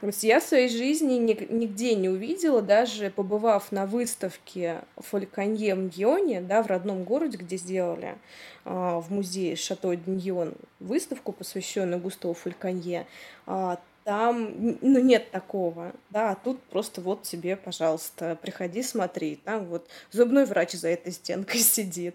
то 0.00 0.08
есть 0.08 0.22
я 0.22 0.40
в 0.40 0.42
своей 0.42 0.68
жизни 0.68 1.14
нигде 1.14 1.94
не 1.94 2.10
увидела, 2.10 2.60
даже 2.60 3.10
побывав 3.10 3.72
на 3.72 3.86
выставке 3.86 4.82
Фольканье 4.96 5.74
в 5.74 5.98
Ньоне, 5.98 6.42
да, 6.42 6.62
в 6.62 6.66
родном 6.66 7.04
городе, 7.04 7.38
где 7.38 7.56
сделали 7.56 8.16
а, 8.64 9.00
в 9.00 9.10
музее 9.10 9.56
Шато 9.56 9.94
Диньон 9.96 10.54
выставку, 10.78 11.32
посвященную 11.32 12.00
Густаву 12.00 12.34
Фольканье, 12.34 13.06
а, 13.46 13.78
там 14.04 14.78
ну, 14.80 15.00
нет 15.00 15.30
такого, 15.30 15.92
да, 16.10 16.30
а 16.30 16.34
тут 16.34 16.62
просто 16.64 17.00
вот 17.00 17.22
тебе, 17.22 17.56
пожалуйста, 17.56 18.38
приходи, 18.40 18.82
смотри, 18.82 19.36
там 19.36 19.64
вот 19.64 19.88
зубной 20.12 20.44
врач 20.44 20.72
за 20.72 20.88
этой 20.88 21.12
стенкой 21.12 21.60
сидит. 21.60 22.14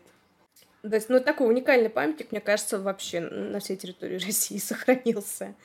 То 0.82 0.96
есть, 0.96 1.10
ну, 1.10 1.20
такой 1.20 1.50
уникальный 1.50 1.90
памятник, 1.90 2.32
мне 2.32 2.40
кажется, 2.40 2.80
вообще 2.80 3.20
на 3.20 3.60
всей 3.60 3.76
территории 3.76 4.18
России 4.26 4.58
сохранился. 4.58 5.56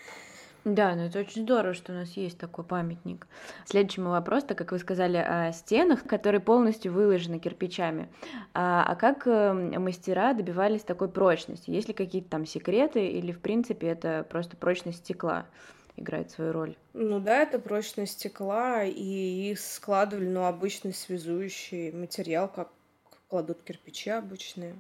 Да, 0.64 0.94
ну 0.94 1.02
это 1.02 1.18
очень 1.18 1.42
здорово, 1.42 1.74
что 1.74 1.92
у 1.92 1.94
нас 1.94 2.12
есть 2.12 2.38
такой 2.38 2.64
памятник. 2.64 3.26
Следующий 3.66 4.00
мой 4.00 4.12
вопрос, 4.12 4.44
так 4.44 4.56
как 4.56 4.72
вы 4.72 4.78
сказали 4.78 5.18
о 5.18 5.52
стенах, 5.52 6.04
которые 6.04 6.40
полностью 6.40 6.90
выложены 6.90 7.38
кирпичами. 7.38 8.08
А, 8.54 8.82
а 8.82 8.96
как 8.96 9.26
э, 9.26 9.52
мастера 9.52 10.32
добивались 10.32 10.80
такой 10.80 11.10
прочности? 11.10 11.70
Есть 11.70 11.88
ли 11.88 11.94
какие-то 11.94 12.30
там 12.30 12.46
секреты 12.46 13.06
или, 13.06 13.30
в 13.30 13.40
принципе, 13.40 13.88
это 13.88 14.26
просто 14.30 14.56
прочность 14.56 15.00
стекла? 15.00 15.44
Играет 15.96 16.30
свою 16.30 16.52
роль. 16.52 16.76
Ну 16.92 17.20
да, 17.20 17.42
это 17.42 17.58
прочность 17.58 18.12
стекла, 18.14 18.84
и 18.84 19.50
их 19.50 19.60
складывали, 19.60 20.28
ну, 20.28 20.44
обычный 20.44 20.92
связующий 20.92 21.92
материал, 21.92 22.48
как 22.48 22.70
кладут 23.28 23.62
кирпичи 23.62 24.10
обычные 24.10 24.74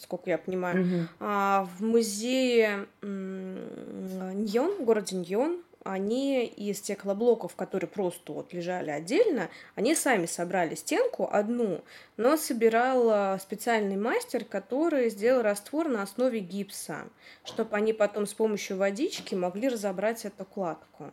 сколько 0.00 0.30
я 0.30 0.38
понимаю. 0.38 0.82
Угу. 0.82 1.08
А, 1.20 1.68
в 1.76 1.82
музее 1.82 2.86
Ньон, 3.02 4.76
в 4.78 4.84
городе 4.84 5.16
Ньон, 5.16 5.62
они 5.84 6.46
из 6.46 6.78
стеклоблоков, 6.78 7.54
которые 7.56 7.88
просто 7.88 8.32
вот 8.32 8.52
лежали 8.52 8.90
отдельно, 8.90 9.50
они 9.74 9.94
сами 9.94 10.26
собрали 10.26 10.74
стенку 10.74 11.28
одну, 11.30 11.82
но 12.16 12.36
собирал 12.36 13.38
специальный 13.38 13.96
мастер, 13.96 14.44
который 14.44 15.10
сделал 15.10 15.42
раствор 15.42 15.88
на 15.88 16.02
основе 16.02 16.40
гипса, 16.40 17.08
чтобы 17.44 17.76
они 17.76 17.92
потом 17.92 18.26
с 18.26 18.34
помощью 18.34 18.76
водички 18.76 19.34
могли 19.34 19.68
разобрать 19.68 20.24
эту 20.24 20.44
кладку. 20.44 21.12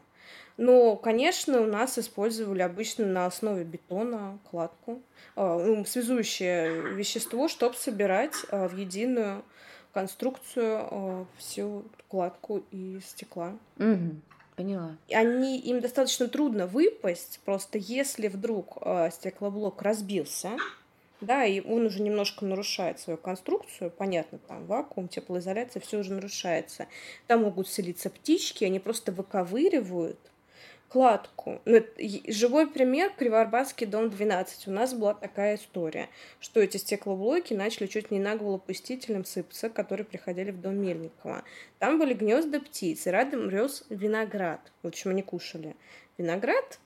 Но, 0.57 0.97
конечно, 0.97 1.61
у 1.61 1.65
нас 1.65 1.97
использовали 1.97 2.61
обычно 2.61 3.05
на 3.05 3.25
основе 3.25 3.63
бетона 3.63 4.39
кладку, 4.51 5.01
э, 5.37 5.83
связующее 5.87 6.95
вещество, 6.95 7.47
чтобы 7.47 7.75
собирать 7.75 8.33
э, 8.51 8.67
в 8.67 8.75
единую 8.75 9.45
конструкцию 9.93 11.27
всю 11.37 11.85
кладку 12.09 12.63
из 12.71 13.05
стекла. 13.05 13.57
Угу. 13.77 14.17
Поняла. 14.59 14.97
Они, 15.09 15.57
им 15.57 15.79
достаточно 15.79 16.27
трудно 16.27 16.67
выпасть, 16.67 17.39
просто 17.45 17.77
если 17.77 18.27
вдруг 18.27 18.77
э, 18.81 19.09
стеклоблок 19.09 19.81
разбился, 19.81 20.57
да, 21.21 21.45
и 21.45 21.61
он 21.61 21.85
уже 21.85 22.01
немножко 22.01 22.43
нарушает 22.43 22.99
свою 22.99 23.15
конструкцию, 23.15 23.89
понятно, 23.89 24.37
там 24.49 24.65
вакуум, 24.65 25.07
теплоизоляция, 25.07 25.79
все 25.79 25.99
уже 25.99 26.11
нарушается. 26.11 26.87
Там 27.27 27.43
могут 27.43 27.69
селиться 27.69 28.09
птички, 28.09 28.65
они 28.65 28.79
просто 28.81 29.13
выковыривают 29.13 30.19
кладку. 30.89 31.61
Ну, 31.65 31.83
живой 32.27 32.67
пример 32.67 33.11
Кривоарбатский 33.17 33.85
дом 33.85 34.09
12. 34.09 34.67
У 34.67 34.71
нас 34.71 34.93
была 34.93 35.13
такая 35.13 35.55
история, 35.55 36.09
что 36.39 36.59
эти 36.59 36.77
стеклоблоки 36.77 37.53
начали 37.53 37.87
чуть 37.87 38.11
не 38.11 38.19
наголо 38.19 38.57
пустителям 38.57 39.23
сыпаться, 39.23 39.69
которые 39.69 40.05
приходили 40.05 40.51
в 40.51 40.59
дом 40.59 40.75
Мельникова. 40.75 41.43
Там 41.77 41.99
были 41.99 42.13
гнезда 42.13 42.59
птиц, 42.59 43.05
и 43.07 43.11
рядом 43.11 43.49
рос 43.49 43.85
виноград. 43.89 44.59
В 44.83 44.87
общем, 44.87 45.11
они 45.11 45.21
кушали 45.21 45.75
виноград, 46.17 46.79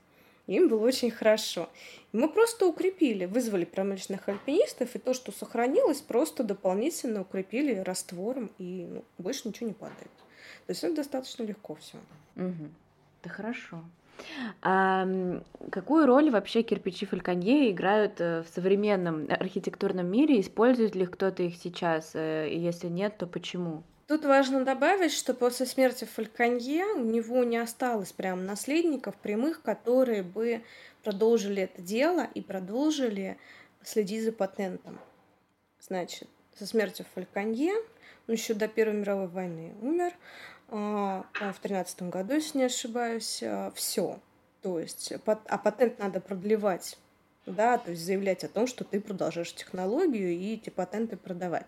им 0.47 0.67
было 0.67 0.85
очень 0.85 1.09
хорошо. 1.09 1.69
Мы 2.11 2.29
просто 2.29 2.67
укрепили, 2.67 3.25
вызвали 3.25 3.63
промышленных 3.63 4.27
альпинистов, 4.27 4.95
и 4.95 4.99
то, 4.99 5.13
что 5.13 5.31
сохранилось, 5.31 6.01
просто 6.01 6.43
дополнительно 6.43 7.21
укрепили 7.21 7.75
раствором, 7.75 8.51
и 8.57 8.85
ну, 8.89 9.05
больше 9.17 9.47
ничего 9.47 9.67
не 9.67 9.73
падает. 9.73 10.11
То 10.65 10.71
есть 10.71 10.83
это 10.83 10.95
достаточно 10.95 11.43
легко 11.43 11.75
все. 11.75 11.97
Угу. 12.35 12.69
Это 13.23 13.33
хорошо. 13.33 13.81
А 14.61 15.07
какую 15.71 16.05
роль 16.05 16.29
вообще 16.29 16.61
кирпичи 16.61 17.05
фальконье 17.05 17.71
играют 17.71 18.19
э, 18.19 18.43
в 18.43 18.53
современном 18.53 19.27
архитектурном 19.29 20.07
мире? 20.07 20.41
Использует 20.41 20.93
ли 20.93 21.05
кто-то 21.05 21.41
их 21.41 21.55
сейчас? 21.55 22.11
Э, 22.15 22.49
если 22.51 22.87
нет, 22.87 23.17
то 23.17 23.27
почему? 23.27 23.83
Тут 24.07 24.25
важно 24.25 24.65
добавить, 24.65 25.13
что 25.13 25.33
после 25.33 25.65
смерти 25.65 26.03
Фальконье 26.03 26.85
у 26.95 27.05
него 27.05 27.45
не 27.45 27.57
осталось 27.57 28.11
прям 28.11 28.45
наследников 28.45 29.15
прямых, 29.15 29.61
которые 29.61 30.23
бы 30.23 30.61
продолжили 31.03 31.63
это 31.63 31.81
дело 31.81 32.27
и 32.33 32.41
продолжили 32.41 33.37
следить 33.81 34.25
за 34.25 34.33
патентом. 34.33 34.99
Значит, 35.79 36.27
со 36.59 36.67
смертью 36.67 37.05
Фальконье, 37.15 37.73
он 38.27 38.35
еще 38.35 38.53
до 38.53 38.67
Первой 38.67 38.95
мировой 38.95 39.27
войны 39.27 39.73
умер, 39.81 40.13
в 40.69 41.55
тринадцатом 41.61 42.09
году, 42.09 42.33
если 42.33 42.57
не 42.57 42.63
ошибаюсь, 42.65 43.43
а, 43.43 43.71
все. 43.75 44.19
То 44.61 44.79
есть, 44.79 45.13
а 45.25 45.57
патент 45.57 45.99
надо 45.99 46.21
продлевать, 46.21 46.97
да, 47.45 47.77
то 47.77 47.91
есть 47.91 48.03
заявлять 48.03 48.43
о 48.45 48.47
том, 48.47 48.65
что 48.65 48.83
ты 48.85 49.01
продолжаешь 49.01 49.53
технологию 49.53 50.31
и 50.31 50.53
эти 50.53 50.69
патенты 50.69 51.17
продавать. 51.17 51.67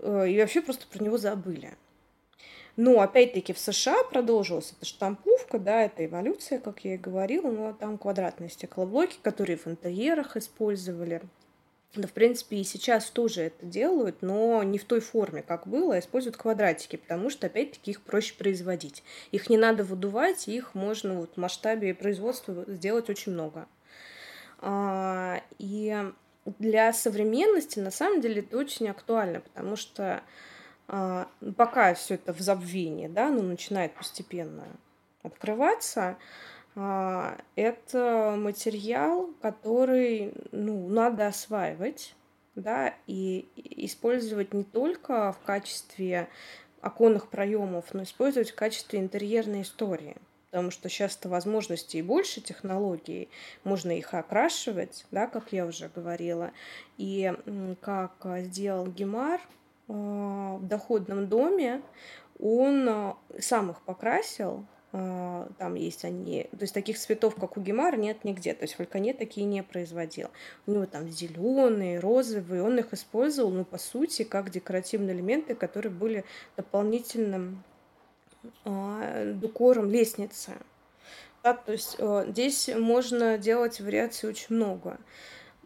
Э, 0.00 0.28
и 0.28 0.38
вообще 0.40 0.60
просто 0.60 0.86
про 0.88 1.02
него 1.02 1.16
забыли. 1.16 1.74
Но 2.76 3.00
опять-таки 3.00 3.52
в 3.52 3.58
США 3.58 4.04
продолжилась 4.04 4.72
эта 4.76 4.86
штамповка, 4.86 5.58
да, 5.58 5.82
это 5.82 6.04
эволюция, 6.04 6.60
как 6.60 6.84
я 6.84 6.94
и 6.94 6.98
говорила, 6.98 7.50
но 7.50 7.72
там 7.72 7.98
квадратные 7.98 8.50
стеклоблоки, 8.50 9.18
которые 9.22 9.56
в 9.56 9.66
интерьерах 9.66 10.36
использовали, 10.36 11.22
да, 11.98 12.06
в 12.06 12.12
принципе, 12.12 12.58
и 12.58 12.64
сейчас 12.64 13.10
тоже 13.10 13.42
это 13.42 13.66
делают, 13.66 14.22
но 14.22 14.62
не 14.62 14.78
в 14.78 14.84
той 14.84 15.00
форме, 15.00 15.42
как 15.42 15.66
было, 15.66 15.96
а 15.96 15.98
используют 15.98 16.36
квадратики, 16.36 16.96
потому 16.96 17.28
что, 17.28 17.48
опять-таки, 17.48 17.90
их 17.90 18.02
проще 18.02 18.34
производить. 18.34 19.02
Их 19.32 19.50
не 19.50 19.56
надо 19.56 19.82
выдувать, 19.82 20.46
их 20.46 20.74
можно 20.74 21.14
вот, 21.14 21.34
в 21.34 21.36
масштабе 21.38 21.94
производства 21.94 22.64
сделать 22.68 23.10
очень 23.10 23.32
много. 23.32 23.66
А, 24.60 25.42
и 25.58 26.12
для 26.58 26.92
современности, 26.92 27.80
на 27.80 27.90
самом 27.90 28.20
деле, 28.20 28.42
это 28.42 28.56
очень 28.56 28.88
актуально, 28.88 29.40
потому 29.40 29.74
что 29.74 30.22
а, 30.86 31.28
пока 31.56 31.94
все 31.94 32.14
это 32.14 32.32
в 32.32 32.40
забвении, 32.40 33.08
да, 33.08 33.28
ну, 33.28 33.42
начинает 33.42 33.92
постепенно 33.94 34.64
открываться, 35.24 36.16
это 37.56 38.34
материал, 38.38 39.30
который 39.40 40.32
ну, 40.52 40.88
надо 40.88 41.26
осваивать, 41.26 42.14
да, 42.54 42.94
и 43.06 43.48
использовать 43.56 44.52
не 44.52 44.64
только 44.64 45.32
в 45.32 45.38
качестве 45.44 46.28
оконных 46.80 47.28
проемов, 47.28 47.86
но 47.92 48.02
использовать 48.02 48.50
в 48.50 48.54
качестве 48.54 49.00
интерьерной 49.00 49.62
истории. 49.62 50.16
Потому 50.50 50.70
что 50.70 50.88
сейчас-то 50.88 51.28
возможностей 51.28 52.00
больше 52.00 52.40
технологий, 52.40 53.28
можно 53.64 53.90
их 53.96 54.14
окрашивать, 54.14 55.04
да, 55.10 55.26
как 55.26 55.52
я 55.52 55.66
уже 55.66 55.90
говорила. 55.94 56.52
И 56.96 57.32
как 57.82 58.14
сделал 58.44 58.86
Гемар 58.86 59.40
а, 59.88 60.56
в 60.56 60.66
доходном 60.66 61.28
доме, 61.28 61.82
он 62.40 62.88
а, 62.88 63.16
сам 63.38 63.72
их 63.72 63.82
покрасил, 63.82 64.64
а, 64.64 64.77
там 64.90 65.74
есть 65.74 66.04
они, 66.04 66.44
то 66.50 66.62
есть 66.62 66.72
таких 66.72 66.98
цветов, 66.98 67.34
как 67.34 67.58
у 67.58 67.60
Гемара, 67.60 67.96
нет 67.96 68.24
нигде, 68.24 68.54
то 68.54 68.62
есть 68.62 68.74
Фальконе 68.74 69.12
такие 69.12 69.46
не 69.46 69.62
производил. 69.62 70.30
У 70.66 70.72
него 70.72 70.86
там 70.86 71.08
зеленые, 71.08 71.98
розовые, 71.98 72.62
он 72.62 72.78
их 72.78 72.94
использовал, 72.94 73.50
ну, 73.50 73.64
по 73.66 73.76
сути, 73.76 74.24
как 74.24 74.50
декоративные 74.50 75.14
элементы, 75.14 75.54
которые 75.54 75.92
были 75.92 76.24
дополнительным 76.56 77.62
э, 78.64 79.34
декором 79.36 79.90
лестницы. 79.90 80.52
Да, 81.42 81.52
то 81.52 81.72
есть 81.72 81.96
э, 81.98 82.24
здесь 82.28 82.70
можно 82.74 83.36
делать 83.36 83.80
вариаций 83.80 84.30
очень 84.30 84.56
много. 84.56 84.98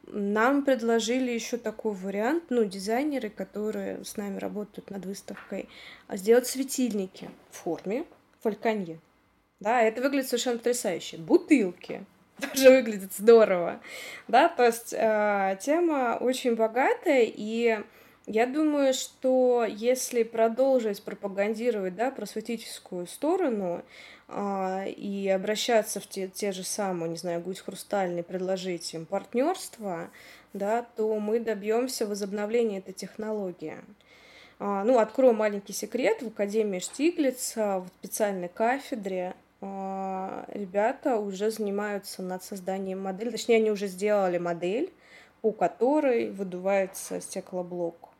Нам 0.08 0.64
предложили 0.64 1.30
еще 1.30 1.58
такой 1.58 1.92
вариант, 1.92 2.46
ну, 2.50 2.64
дизайнеры, 2.64 3.30
которые 3.30 4.04
с 4.04 4.16
нами 4.16 4.38
работают 4.38 4.90
над 4.90 5.06
выставкой, 5.06 5.68
сделать 6.11 6.48
светильники 6.48 7.30
в 7.50 7.58
форме 7.58 8.04
фальконье. 8.40 8.98
Да, 9.62 9.81
это 9.81 10.03
выглядит 10.03 10.29
совершенно 10.29 10.59
потрясающе. 10.59 11.18
Бутылки 11.18 12.05
тоже 12.40 12.70
выглядит 12.70 13.12
здорово. 13.12 13.81
Да, 14.27 14.48
то 14.48 14.64
есть 14.64 14.92
э, 14.92 15.57
тема 15.61 16.18
очень 16.20 16.57
богатая, 16.57 17.25
и 17.25 17.79
я 18.27 18.46
думаю, 18.46 18.92
что 18.92 19.64
если 19.68 20.25
продолжить 20.25 21.03
пропагандировать 21.05 21.94
да, 21.94 22.11
просветительскую 22.11 23.07
сторону 23.07 23.85
э, 24.27 24.90
и 24.90 25.29
обращаться 25.29 26.01
в 26.01 26.09
те, 26.09 26.27
те 26.27 26.51
же 26.51 26.64
самые, 26.64 27.11
не 27.11 27.16
знаю, 27.16 27.40
гусь 27.40 27.61
хрустальный, 27.61 28.25
предложить 28.25 28.92
им 28.94 29.07
партнерство, 29.07 30.11
да, 30.53 30.85
то 30.96 31.20
мы 31.20 31.38
добьемся 31.38 32.05
возобновления 32.05 32.79
этой 32.79 32.94
технологии. 32.94 33.77
А, 34.64 34.85
ну, 34.85 35.01
открою 35.01 35.35
маленький 35.35 35.72
секрет. 35.72 36.22
В 36.22 36.29
Академии 36.29 36.79
Штиглица, 36.79 37.81
в 37.81 37.88
специальной 37.98 38.48
кафедре, 38.48 39.35
ребята 39.62 41.16
уже 41.18 41.51
занимаются 41.51 42.22
над 42.22 42.42
созданием 42.42 43.01
модели. 43.01 43.31
Точнее, 43.31 43.57
они 43.57 43.70
уже 43.70 43.87
сделали 43.87 44.38
модель, 44.38 44.92
по 45.40 45.53
которой 45.53 46.31
выдувается 46.31 47.20
стеклоблок 47.20 48.12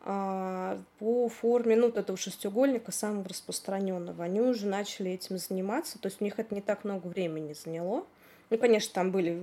а, 0.00 0.78
по 0.98 1.28
форме, 1.28 1.76
ну, 1.76 1.86
вот 1.86 1.98
этого 1.98 2.16
шестиугольника 2.16 2.92
самого 2.92 3.28
распространенного. 3.28 4.24
Они 4.24 4.40
уже 4.40 4.66
начали 4.66 5.10
этим 5.10 5.38
заниматься, 5.38 5.98
то 5.98 6.06
есть 6.06 6.20
у 6.20 6.24
них 6.24 6.38
это 6.38 6.54
не 6.54 6.60
так 6.60 6.84
много 6.84 7.06
времени 7.06 7.52
заняло. 7.52 8.06
Ну, 8.50 8.58
конечно, 8.58 8.94
там 8.94 9.10
были 9.10 9.38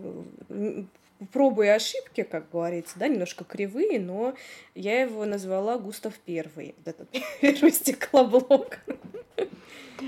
пробы 1.32 1.66
и 1.68 1.70
ошибки, 1.70 2.24
как 2.24 2.50
говорится, 2.50 2.98
да, 2.98 3.08
немножко 3.08 3.44
кривые, 3.44 4.00
но 4.00 4.36
я 4.74 5.02
его 5.02 5.26
назвала 5.26 5.78
Густав 5.78 6.14
Первый, 6.26 6.76
вот 6.78 6.88
этот 6.88 7.10
первый 7.42 7.72
стеклоблок. 7.72 8.80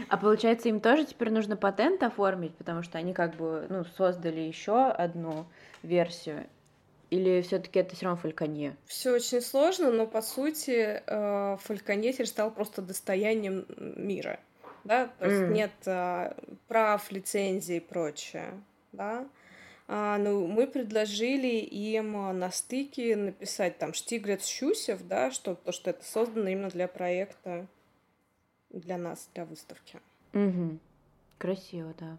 А 0.10 0.18
получается, 0.18 0.70
им 0.70 0.80
тоже 0.80 1.06
теперь 1.06 1.32
нужно 1.32 1.56
патент 1.56 2.04
оформить, 2.04 2.56
потому 2.56 2.84
что 2.84 2.98
они 2.98 3.14
как 3.14 3.36
бы 3.36 3.66
ну, 3.70 3.86
создали 3.98 4.42
еще 4.42 4.88
одну 4.88 5.46
версию. 5.84 6.46
Или 7.10 7.42
все-таки 7.42 7.80
это 7.80 7.96
все 7.96 8.06
равно 8.06 8.22
фальконье? 8.22 8.76
Все 8.86 9.14
очень 9.14 9.42
сложно, 9.42 9.92
но 9.92 10.06
по 10.06 10.22
сути 10.22 11.02
э, 11.06 11.58
фальконье 11.62 12.12
теперь 12.12 12.28
стал 12.28 12.52
просто 12.52 12.82
достоянием 12.82 13.66
мира. 13.78 14.42
Да? 14.84 15.10
То 15.20 15.26
есть 15.26 15.42
mm. 15.44 15.54
нет 15.54 15.72
э, 15.86 16.34
прав, 16.68 17.10
лицензий 17.10 17.78
и 17.78 17.80
прочее. 17.80 18.62
Да? 18.92 19.26
А, 19.88 20.18
ну, 20.18 20.48
мы 20.48 20.68
предложили 20.68 21.48
им 21.48 22.18
а, 22.18 22.34
на 22.34 22.52
стыке 22.52 23.16
написать 23.16 23.78
там 23.78 23.94
Штиглиц 23.94 24.46
Щусев, 24.46 25.02
да, 25.08 25.32
что 25.32 25.56
то, 25.56 25.72
что 25.72 25.92
это 25.92 26.04
создано 26.04 26.50
именно 26.50 26.70
для 26.70 26.90
проекта, 26.90 27.68
для 28.70 28.98
нас, 28.98 29.30
для 29.34 29.46
выставки. 29.46 30.00
Угу. 30.34 30.80
Красиво, 31.38 31.94
да. 32.00 32.18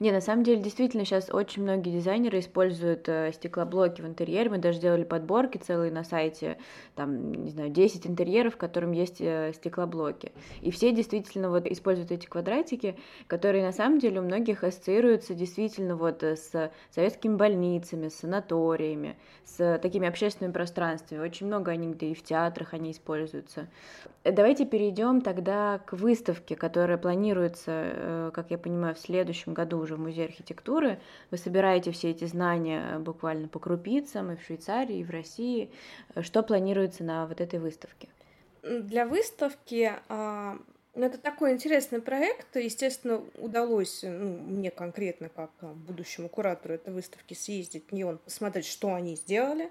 Не, 0.00 0.12
на 0.12 0.20
самом 0.20 0.44
деле, 0.44 0.62
действительно, 0.62 1.04
сейчас 1.04 1.30
очень 1.30 1.62
многие 1.62 1.90
дизайнеры 1.90 2.40
используют 2.40 3.08
э, 3.08 3.32
стеклоблоки 3.32 4.02
в 4.02 4.06
интерьере. 4.06 4.50
Мы 4.50 4.58
даже 4.58 4.80
делали 4.80 5.04
подборки 5.04 5.58
целые 5.58 5.90
на 5.90 6.04
сайте, 6.04 6.58
там, 6.94 7.32
не 7.32 7.50
знаю, 7.50 7.70
10 7.70 8.06
интерьеров, 8.06 8.54
в 8.54 8.56
котором 8.56 8.92
есть 8.92 9.20
э, 9.20 9.52
стеклоблоки. 9.54 10.32
И 10.60 10.70
все 10.70 10.92
действительно 10.92 11.50
вот 11.50 11.66
используют 11.66 12.10
эти 12.12 12.26
квадратики, 12.26 12.96
которые 13.26 13.64
на 13.64 13.72
самом 13.72 13.98
деле 13.98 14.20
у 14.20 14.24
многих 14.24 14.64
ассоциируются 14.64 15.34
действительно 15.34 15.96
вот 15.96 16.22
с 16.22 16.70
советскими 16.90 17.36
больницами, 17.36 18.08
с 18.08 18.16
санаториями, 18.16 19.16
с 19.44 19.78
такими 19.78 20.08
общественными 20.08 20.52
пространствами. 20.52 21.20
Очень 21.20 21.46
много 21.46 21.70
они 21.70 21.88
где 21.88 22.10
и 22.10 22.14
в 22.14 22.22
театрах 22.22 22.74
они 22.74 22.90
используются. 22.90 23.68
Давайте 24.24 24.66
перейдем 24.66 25.20
тогда 25.20 25.78
к 25.78 25.92
выставке, 25.92 26.56
которая 26.56 26.98
планируется, 26.98 27.70
э, 27.70 28.30
как 28.34 28.50
я 28.50 28.58
понимаю, 28.58 28.94
в 28.94 28.98
следующем 28.98 29.54
году 29.54 29.67
уже 29.76 29.96
в 29.96 30.00
Музее 30.00 30.26
архитектуры. 30.26 30.98
Вы 31.30 31.38
собираете 31.38 31.92
все 31.92 32.10
эти 32.10 32.24
знания 32.24 32.98
буквально 32.98 33.48
по 33.48 33.58
крупицам 33.58 34.32
и 34.32 34.36
в 34.36 34.42
Швейцарии, 34.42 34.98
и 34.98 35.04
в 35.04 35.10
России. 35.10 35.70
Что 36.20 36.42
планируется 36.42 37.04
на 37.04 37.26
вот 37.26 37.40
этой 37.40 37.58
выставке? 37.58 38.08
Для 38.62 39.06
выставки 39.06 39.92
а, 40.08 40.58
ну, 40.98 41.06
это 41.06 41.16
такой 41.16 41.52
интересный 41.52 42.00
проект. 42.00 42.56
Естественно, 42.56 43.22
удалось 43.36 44.00
ну, 44.02 44.36
мне 44.36 44.72
конкретно, 44.72 45.28
как 45.28 45.50
будущему 45.60 46.28
куратору 46.28 46.74
этой 46.74 46.92
выставки, 46.92 47.34
съездить 47.34 47.84
в 47.88 47.94
Ньон, 47.94 48.18
посмотреть, 48.18 48.66
что 48.66 48.92
они 48.92 49.14
сделали, 49.14 49.70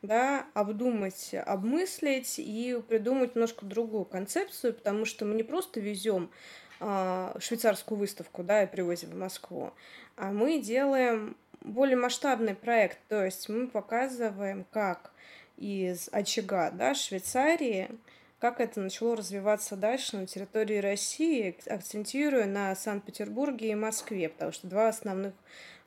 да, 0.00 0.46
обдумать, 0.54 1.34
обмыслить 1.34 2.38
и 2.38 2.80
придумать 2.88 3.34
немножко 3.34 3.66
другую 3.66 4.04
концепцию, 4.04 4.74
потому 4.74 5.06
что 5.06 5.24
мы 5.24 5.34
не 5.34 5.42
просто 5.42 5.80
везем 5.80 6.30
швейцарскую 6.78 7.98
выставку, 7.98 8.42
да, 8.42 8.64
и 8.64 8.66
привозим 8.66 9.10
в 9.10 9.16
Москву, 9.16 9.72
а 10.16 10.32
мы 10.32 10.60
делаем 10.60 11.36
более 11.60 11.96
масштабный 11.96 12.54
проект, 12.54 12.98
то 13.08 13.24
есть 13.24 13.48
мы 13.48 13.68
показываем, 13.68 14.66
как 14.70 15.12
из 15.56 16.08
очага, 16.12 16.70
да, 16.70 16.94
Швейцарии, 16.94 17.88
как 18.38 18.60
это 18.60 18.80
начало 18.80 19.16
развиваться 19.16 19.74
дальше 19.76 20.18
на 20.18 20.26
территории 20.26 20.78
России, 20.78 21.56
акцентируя 21.66 22.46
на 22.46 22.74
Санкт-Петербурге 22.74 23.70
и 23.70 23.74
Москве, 23.74 24.28
потому 24.28 24.52
что 24.52 24.66
два 24.66 24.88
основных 24.88 25.32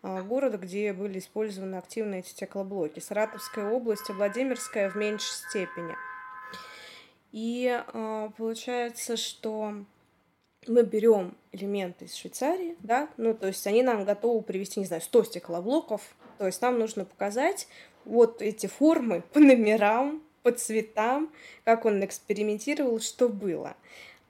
а, 0.01 0.23
города, 0.23 0.57
где 0.57 0.93
были 0.93 1.19
использованы 1.19 1.75
активно 1.75 2.15
эти 2.15 2.29
стеклоблоки. 2.29 2.99
Саратовская 2.99 3.69
область 3.69 4.09
и 4.09 4.13
Владимирская 4.13 4.89
в 4.89 4.95
меньшей 4.95 5.31
степени. 5.49 5.95
И 7.31 7.69
а, 7.93 8.31
получается, 8.37 9.17
что 9.17 9.75
мы 10.69 10.83
берем 10.83 11.35
элементы 11.51 12.05
из 12.05 12.15
Швейцарии, 12.15 12.75
да, 12.79 13.09
ну, 13.17 13.33
то 13.33 13.47
есть 13.47 13.65
они 13.67 13.83
нам 13.83 14.05
готовы 14.05 14.41
привести, 14.41 14.79
не 14.79 14.85
знаю, 14.85 15.01
100 15.01 15.23
стеклоблоков, 15.25 16.01
то 16.37 16.45
есть 16.45 16.61
нам 16.61 16.79
нужно 16.79 17.05
показать 17.05 17.67
вот 18.05 18.41
эти 18.41 18.67
формы 18.67 19.21
по 19.33 19.39
номерам, 19.39 20.23
по 20.43 20.51
цветам, 20.51 21.31
как 21.65 21.85
он 21.85 22.03
экспериментировал, 22.03 22.99
что 22.99 23.27
было. 23.27 23.75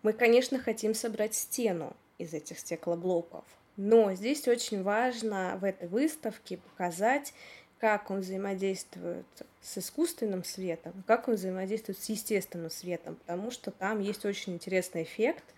Мы, 0.03 0.13
конечно, 0.13 0.57
хотим 0.59 0.93
собрать 0.93 1.35
стену 1.35 1.95
из 2.17 2.33
этих 2.33 2.59
стеклоблоков, 2.59 3.43
но 3.75 4.13
здесь 4.13 4.47
очень 4.47 4.83
важно 4.83 5.57
в 5.61 5.63
этой 5.63 5.87
выставке 5.87 6.57
показать, 6.57 7.33
как 7.79 8.09
он 8.09 8.21
взаимодействует 8.21 9.27
с 9.61 9.77
искусственным 9.77 10.43
светом, 10.43 11.03
как 11.05 11.27
он 11.27 11.35
взаимодействует 11.35 11.99
с 11.99 12.09
естественным 12.09 12.71
светом, 12.71 13.15
потому 13.17 13.51
что 13.51 13.69
там 13.69 13.99
есть 13.99 14.25
очень 14.25 14.53
интересный 14.53 15.03
эффект– 15.03 15.43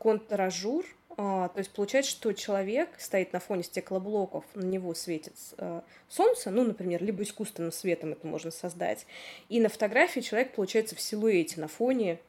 контражур, 0.00 0.84
а, 1.20 1.48
то 1.48 1.58
есть 1.58 1.72
получается, 1.72 2.12
что 2.12 2.32
человек 2.32 2.90
стоит 2.96 3.32
на 3.32 3.40
фоне 3.40 3.64
стеклоблоков, 3.64 4.44
на 4.54 4.64
него 4.64 4.94
светит 4.94 5.34
а, 5.56 5.82
солнце, 6.08 6.50
ну, 6.50 6.62
например, 6.62 7.02
либо 7.02 7.24
искусственным 7.24 7.72
светом 7.72 8.12
это 8.12 8.24
можно 8.24 8.52
создать, 8.52 9.04
и 9.48 9.60
на 9.60 9.68
фотографии 9.68 10.20
человек 10.20 10.54
получается 10.54 10.94
в 10.94 11.00
силуэте 11.00 11.60
на 11.60 11.66
фоне 11.66 12.20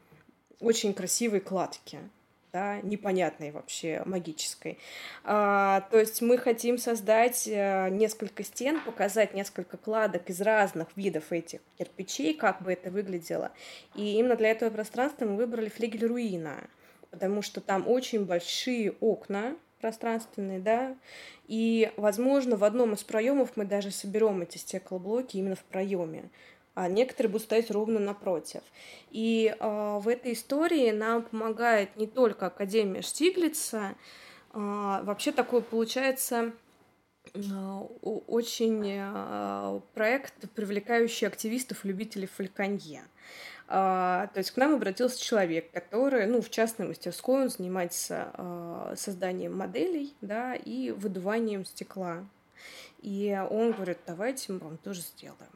очень 0.59 0.95
красивой 0.95 1.39
кладки, 1.39 1.99
да, 2.51 2.81
непонятной 2.81 3.51
вообще, 3.51 4.01
магической. 4.05 4.79
А, 5.23 5.81
то 5.91 5.99
есть 5.99 6.23
мы 6.23 6.39
хотим 6.39 6.79
создать 6.79 7.47
а, 7.47 7.89
несколько 7.89 8.43
стен, 8.43 8.81
показать 8.81 9.35
несколько 9.35 9.77
кладок 9.77 10.31
из 10.31 10.41
разных 10.41 10.87
видов 10.95 11.31
этих 11.31 11.59
кирпичей, 11.77 12.33
как 12.33 12.63
бы 12.63 12.73
это 12.73 12.89
выглядело. 12.89 13.51
И 13.93 14.17
именно 14.17 14.35
для 14.35 14.49
этого 14.49 14.71
пространства 14.71 15.25
мы 15.25 15.35
выбрали 15.35 15.69
флигель 15.69 16.07
руина 16.07 16.67
потому 17.11 17.41
что 17.41 17.61
там 17.61 17.87
очень 17.87 18.25
большие 18.25 18.91
окна 18.99 19.55
пространственные, 19.79 20.59
да, 20.59 20.95
и, 21.47 21.91
возможно, 21.97 22.57
в 22.57 22.63
одном 22.63 22.93
из 22.93 23.03
проемов 23.03 23.51
мы 23.55 23.65
даже 23.65 23.91
соберем 23.91 24.41
эти 24.41 24.57
стеклоблоки 24.57 25.37
именно 25.37 25.55
в 25.55 25.63
проеме, 25.63 26.29
а 26.75 26.87
некоторые 26.87 27.31
будут 27.31 27.45
стоять 27.45 27.71
ровно 27.71 27.99
напротив. 27.99 28.61
И 29.09 29.55
э, 29.57 29.99
в 29.99 30.07
этой 30.07 30.33
истории 30.33 30.91
нам 30.91 31.23
помогает 31.23 31.95
не 31.95 32.07
только 32.07 32.47
Академия 32.47 33.01
Штиглица, 33.01 33.95
э, 34.53 34.57
вообще 35.03 35.31
такое 35.31 35.61
получается 35.61 36.51
э, 37.33 37.39
очень 38.01 39.81
проект, 39.93 40.33
привлекающий 40.55 41.27
активистов 41.27 41.83
любителей 41.83 42.27
фальконье. 42.27 43.03
А, 43.71 44.25
то 44.33 44.39
есть 44.39 44.49
к 44.49 44.57
нам 44.57 44.73
обратился 44.73 45.21
человек, 45.21 45.71
который, 45.71 46.25
ну, 46.25 46.41
в 46.41 46.49
частной 46.49 46.87
мастерской, 46.87 47.43
он 47.43 47.49
занимается 47.49 48.31
а, 48.33 48.93
созданием 48.97 49.55
моделей, 49.55 50.15
да, 50.21 50.55
и 50.55 50.89
выдуванием 50.89 51.63
стекла. 51.63 52.25
И 53.03 53.39
он 53.51 53.71
говорит, 53.73 53.99
давайте 54.07 54.53
мы 54.53 54.59
вам 54.59 54.77
тоже 54.79 55.01
сделаем. 55.01 55.51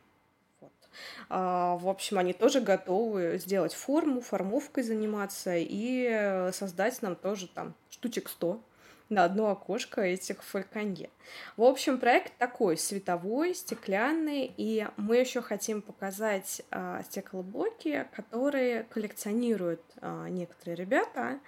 А, 1.28 1.76
в 1.78 1.90
общем, 1.90 2.20
они 2.20 2.34
тоже 2.34 2.62
готовы 2.62 3.40
сделать 3.40 3.74
форму, 3.74 4.22
формовкой 4.22 4.84
заниматься 4.84 5.56
и 5.56 6.52
создать 6.54 7.02
нам 7.02 7.16
тоже 7.16 7.48
там 7.48 7.74
штучек 7.90 8.30
100 8.30 8.62
на 9.10 9.26
одно 9.26 9.50
окошко 9.50 10.02
этих 10.02 10.44
фальконье. 10.44 11.10
В 11.58 11.64
общем, 11.64 12.00
проект 12.00 12.38
такой 12.38 12.78
световой, 12.78 13.54
стеклянный, 13.54 14.54
и 14.58 14.88
мы 14.98 15.18
еще 15.18 15.42
хотим 15.42 15.82
показать 15.82 16.62
э, 16.72 17.02
стеклоблоки, 17.06 18.08
которые 18.16 18.84
коллекционируют 18.84 19.82
э, 20.02 20.28
некоторые 20.30 20.76
ребята. 20.76 21.40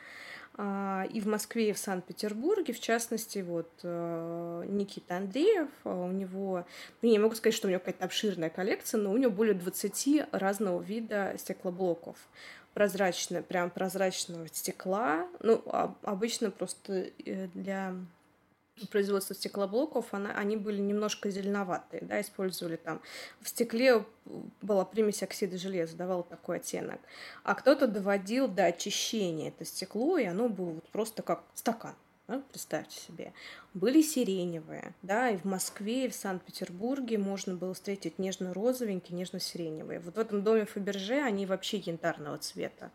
Э, 0.57 1.03
и 1.11 1.19
в 1.19 1.27
Москве, 1.27 1.69
и 1.69 1.73
в 1.73 1.77
Санкт-Петербурге, 1.77 2.73
в 2.73 2.79
частности, 2.79 3.39
вот 3.39 3.71
Никита 3.83 5.17
Андреев, 5.17 5.69
у 5.83 6.07
него, 6.11 6.65
ну, 7.01 7.09
я 7.09 7.11
не 7.11 7.19
могу 7.19 7.35
сказать, 7.35 7.55
что 7.55 7.67
у 7.67 7.71
него 7.71 7.79
какая-то 7.79 8.05
обширная 8.05 8.49
коллекция, 8.49 8.99
но 8.99 9.11
у 9.11 9.17
него 9.17 9.31
более 9.31 9.55
20 9.55 10.29
разного 10.31 10.81
вида 10.81 11.35
стеклоблоков 11.37 12.17
прозрачное, 12.75 13.41
прям 13.41 13.71
прозрачного 13.71 14.47
стекла. 14.49 15.27
Ну, 15.39 15.63
обычно 16.03 16.51
просто 16.51 17.09
э, 17.25 17.47
для 17.55 17.95
производства 18.91 19.33
стеклоблоков, 19.33 20.13
она, 20.13 20.31
они 20.37 20.57
были 20.57 20.81
немножко 20.81 21.29
зеленоватые, 21.29 22.03
да, 22.03 22.19
использовали 22.19 22.75
там 22.75 23.01
в 23.39 23.47
стекле 23.47 24.05
была 24.61 24.83
примесь 24.83 25.23
оксида 25.23 25.57
железа, 25.57 25.95
давал 25.95 26.23
такой 26.23 26.57
оттенок. 26.57 26.99
А 27.43 27.55
кто-то 27.55 27.87
доводил 27.87 28.49
до 28.49 28.65
очищения 28.65 29.47
это 29.47 29.63
стекло, 29.63 30.17
и 30.17 30.25
оно 30.25 30.49
было 30.49 30.71
вот 30.71 30.89
просто 30.89 31.23
как 31.23 31.43
стакан. 31.53 31.95
Да, 32.27 32.41
представьте 32.51 32.99
себе. 32.99 33.33
Были 33.75 34.01
сиреневые, 34.01 34.95
да, 35.03 35.29
и 35.29 35.37
в 35.37 35.45
Москве, 35.45 36.05
и 36.05 36.09
в 36.09 36.15
Санкт-Петербурге 36.15 37.19
можно 37.19 37.53
было 37.53 37.75
встретить 37.75 38.17
нежно-розовенькие, 38.17 39.15
нежно-сиреневые. 39.15 39.99
Вот 39.99 40.15
в 40.15 40.19
этом 40.19 40.43
доме 40.43 40.65
Фаберже 40.65 41.21
они 41.21 41.45
вообще 41.45 41.77
янтарного 41.77 42.39
цвета, 42.39 42.91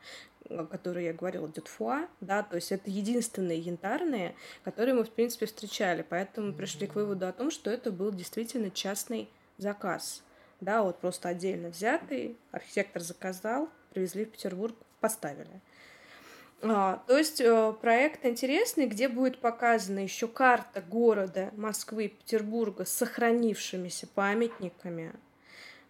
о 0.49 0.65
которой 0.65 1.05
я 1.05 1.13
говорила, 1.13 1.49
дютфуа, 1.49 2.09
да, 2.21 2.43
то 2.43 2.57
есть 2.57 2.73
это 2.73 2.91
единственные 2.91 3.61
янтарные, 3.61 4.35
которые 4.65 4.95
мы, 4.95 5.05
в 5.05 5.11
принципе, 5.11 5.47
встречали, 5.47 6.05
поэтому 6.09 6.49
мы 6.49 6.53
пришли 6.55 6.89
к 6.89 6.97
выводу 6.97 7.29
о 7.29 7.33
том, 7.33 7.53
что 7.53 7.71
это 7.71 7.93
был 7.93 8.11
действительно 8.11 8.71
частный 8.73 9.29
заказ, 9.59 10.25
да, 10.61 10.83
вот 10.83 10.99
просто 10.99 11.29
отдельно 11.29 11.69
взятый, 11.69 12.37
архитектор 12.51 13.01
заказал, 13.01 13.69
привезли 13.93 14.25
в 14.25 14.31
Петербург, 14.31 14.75
поставили. 14.99 15.61
А, 16.63 17.03
то 17.07 17.17
есть 17.17 17.41
э, 17.41 17.73
проект 17.81 18.27
интересный, 18.27 18.87
где 18.87 19.09
будет 19.09 19.39
показана 19.39 20.01
еще 20.01 20.29
карта 20.29 20.83
города 20.83 21.51
Москвы 21.57 22.07
и 22.07 22.09
Петербурга 22.09 22.85
с 22.85 22.93
сохранившимися 22.93 24.07
памятниками. 24.09 25.15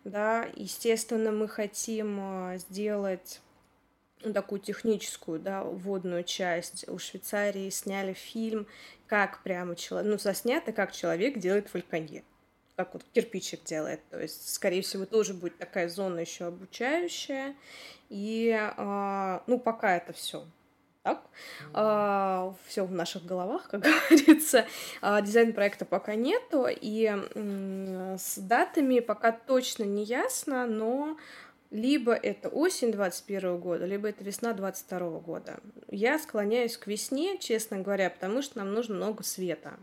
Да, 0.04 0.46
естественно, 0.54 1.33
мы 1.33 1.48
хотим 1.48 2.20
э, 2.20 2.59
сделать 2.59 3.40
такую 4.22 4.61
техническую, 4.61 5.40
да, 5.40 5.64
вводную 5.64 6.22
часть. 6.22 6.88
У 6.88 6.98
Швейцарии 6.98 7.68
сняли 7.70 8.12
фильм, 8.12 8.66
как 9.09 9.42
прямо 9.42 9.74
человек, 9.74 10.12
ну, 10.12 10.18
заснято, 10.18 10.72
как 10.72 10.92
человек 10.92 11.38
делает 11.38 11.68
фальконье 11.68 12.22
как 12.76 12.94
вот 12.94 13.04
кирпичик 13.12 13.62
делает. 13.64 14.00
То 14.09 14.18
есть, 14.18 14.54
скорее 14.54 14.80
всего, 14.80 15.04
тоже 15.04 15.35
будет 15.35 15.59
такая 15.59 15.90
зона 15.90 16.20
еще 16.20 16.46
обучающая. 16.46 17.54
И, 18.09 18.56
а, 18.59 19.42
ну, 19.46 19.59
пока 19.59 19.98
это 19.98 20.14
все 20.14 20.46
так. 21.02 21.22
А, 21.72 22.54
все 22.66 22.84
в 22.84 22.92
наших 22.92 23.24
головах, 23.24 23.68
как 23.68 23.82
говорится. 24.10 24.66
А, 25.00 25.20
дизайн 25.22 25.52
проекта 25.52 25.84
пока 25.84 26.14
нету, 26.14 26.66
и 26.68 27.10
с 28.18 28.38
датами 28.38 29.00
пока 29.00 29.32
точно 29.32 29.84
не 29.84 30.04
ясно, 30.04 30.66
но 30.66 31.16
либо 31.70 32.12
это 32.12 32.48
осень 32.48 32.92
21 32.92 33.58
года, 33.58 33.86
либо 33.86 34.08
это 34.08 34.24
весна 34.24 34.52
22 34.52 35.20
года. 35.20 35.60
Я 35.88 36.18
склоняюсь 36.18 36.76
к 36.76 36.86
весне, 36.86 37.38
честно 37.38 37.78
говоря, 37.78 38.10
потому 38.10 38.42
что 38.42 38.58
нам 38.58 38.72
нужно 38.72 38.96
много 38.96 39.22
света, 39.22 39.78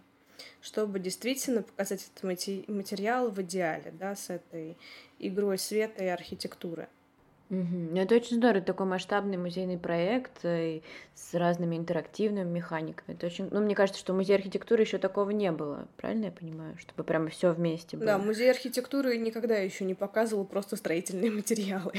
чтобы 0.62 1.00
действительно 1.00 1.62
показать 1.62 2.10
этот 2.14 2.24
материал 2.68 3.30
в 3.30 3.42
идеале, 3.42 3.92
да, 3.92 4.16
с 4.16 4.30
этой 4.30 4.78
игрой 5.18 5.58
света 5.58 6.04
и 6.04 6.08
архитектуры. 6.08 6.90
Ну, 7.50 7.96
это 7.96 8.16
очень 8.16 8.38
здорово, 8.38 8.62
такой 8.62 8.86
масштабный 8.86 9.38
музейный 9.38 9.78
проект 9.78 10.44
э, 10.44 10.82
с 11.16 11.34
разными 11.34 11.78
интерактивными 11.78 12.50
механиками. 12.50 13.16
Это 13.16 13.28
очень, 13.28 13.48
ну, 13.52 13.62
мне 13.62 13.74
кажется, 13.74 14.02
что 14.02 14.12
в 14.12 14.18
музее 14.18 14.36
архитектуры 14.36 14.84
еще 14.84 14.98
такого 14.98 15.30
не 15.30 15.52
было, 15.54 15.88
правильно 15.96 16.26
я 16.26 16.32
понимаю, 16.32 16.78
чтобы 16.78 17.06
прямо 17.06 17.30
все 17.30 17.54
вместе 17.54 17.96
Да, 17.96 18.18
музей 18.18 18.52
архитектуры 18.52 19.16
никогда 19.18 19.56
еще 19.56 19.86
не 19.86 19.94
показывал 19.94 20.44
просто 20.44 20.76
строительные 20.76 21.32
материалы. 21.38 21.94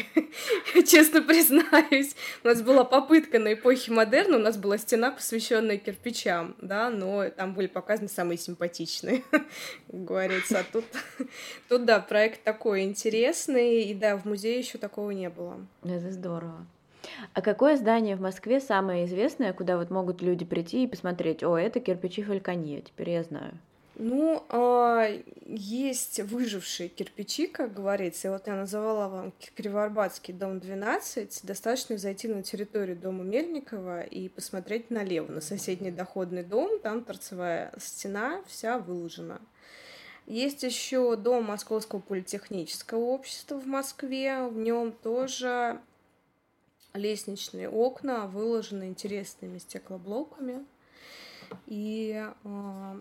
Честно 0.87 1.23
признаюсь, 1.23 2.15
у 2.45 2.49
нас 2.49 2.61
была 2.61 2.85
попытка 2.85 3.39
на 3.39 3.55
эпохе 3.55 3.91
модерна, 3.91 4.37
у 4.37 4.41
нас 4.41 4.59
была 4.59 4.77
стена, 4.77 5.13
посвященная 5.13 5.79
кирпичам, 5.79 6.57
да, 6.61 6.91
но 6.91 7.31
там 7.31 7.55
были 7.55 7.69
показаны 7.69 8.09
самые 8.09 8.37
симпатичные, 8.37 9.23
говорится. 9.89 10.59
А 10.61 10.65
тут, 10.71 10.85
тут, 11.71 11.87
да, 11.87 12.01
проект 12.01 12.45
такой 12.45 12.83
интересный, 12.83 13.85
и 13.85 13.95
да, 13.95 14.19
в 14.19 14.27
музее 14.27 14.59
еще 14.59 14.77
такого 14.77 15.11
не 15.11 15.31
было 15.31 15.38
было. 15.39 15.57
Это 15.85 16.11
здорово. 16.11 16.67
А 17.33 17.41
какое 17.41 17.77
здание 17.77 18.17
в 18.17 18.21
Москве 18.21 18.61
самое 18.61 19.07
известное, 19.07 19.53
куда 19.53 19.79
вот 19.79 19.91
могут 19.91 20.21
люди 20.21 20.45
прийти 20.45 20.85
и 20.85 20.89
посмотреть, 20.89 21.43
о, 21.43 21.57
это 21.57 21.81
кирпичи 21.81 22.23
Фальконье, 22.23 22.83
теперь 22.83 23.11
я 23.11 23.23
знаю. 23.23 23.53
Ну, 24.01 24.45
а, 24.49 25.09
есть 25.45 26.21
выжившие 26.21 26.89
кирпичи, 26.89 27.49
как 27.49 27.75
говорится. 27.75 28.29
И 28.29 28.31
вот 28.31 28.47
я 28.47 28.55
называла 28.55 29.09
вам 29.09 29.33
Кривоарбатский 29.57 30.33
дом 30.33 30.61
12. 30.61 31.41
Достаточно 31.43 31.99
зайти 31.99 32.29
на 32.29 32.45
территорию 32.45 32.97
дома 32.97 33.25
Мельникова 33.25 34.03
и 34.03 34.29
посмотреть 34.29 34.91
налево, 34.91 35.33
на 35.33 35.41
соседний 35.41 35.91
доходный 35.91 36.45
дом. 36.45 36.79
Там 36.79 37.03
торцевая 37.03 37.73
стена 37.77 38.41
вся 38.47 38.79
выложена. 38.79 39.41
Есть 40.29 40.63
еще 40.63 41.17
дом 41.17 41.45
Московского 41.45 42.01
политехнического 42.01 42.99
общества 42.99 43.59
в 43.59 43.67
Москве. 43.67 44.47
В 44.47 44.59
нем 44.59 44.93
тоже 44.93 45.81
лестничные 46.93 47.71
окна 47.71 48.27
выложены 48.27 48.89
интересными 48.89 49.57
стеклоблоками. 49.57 50.67
И 51.65 52.23
э, 52.45 52.97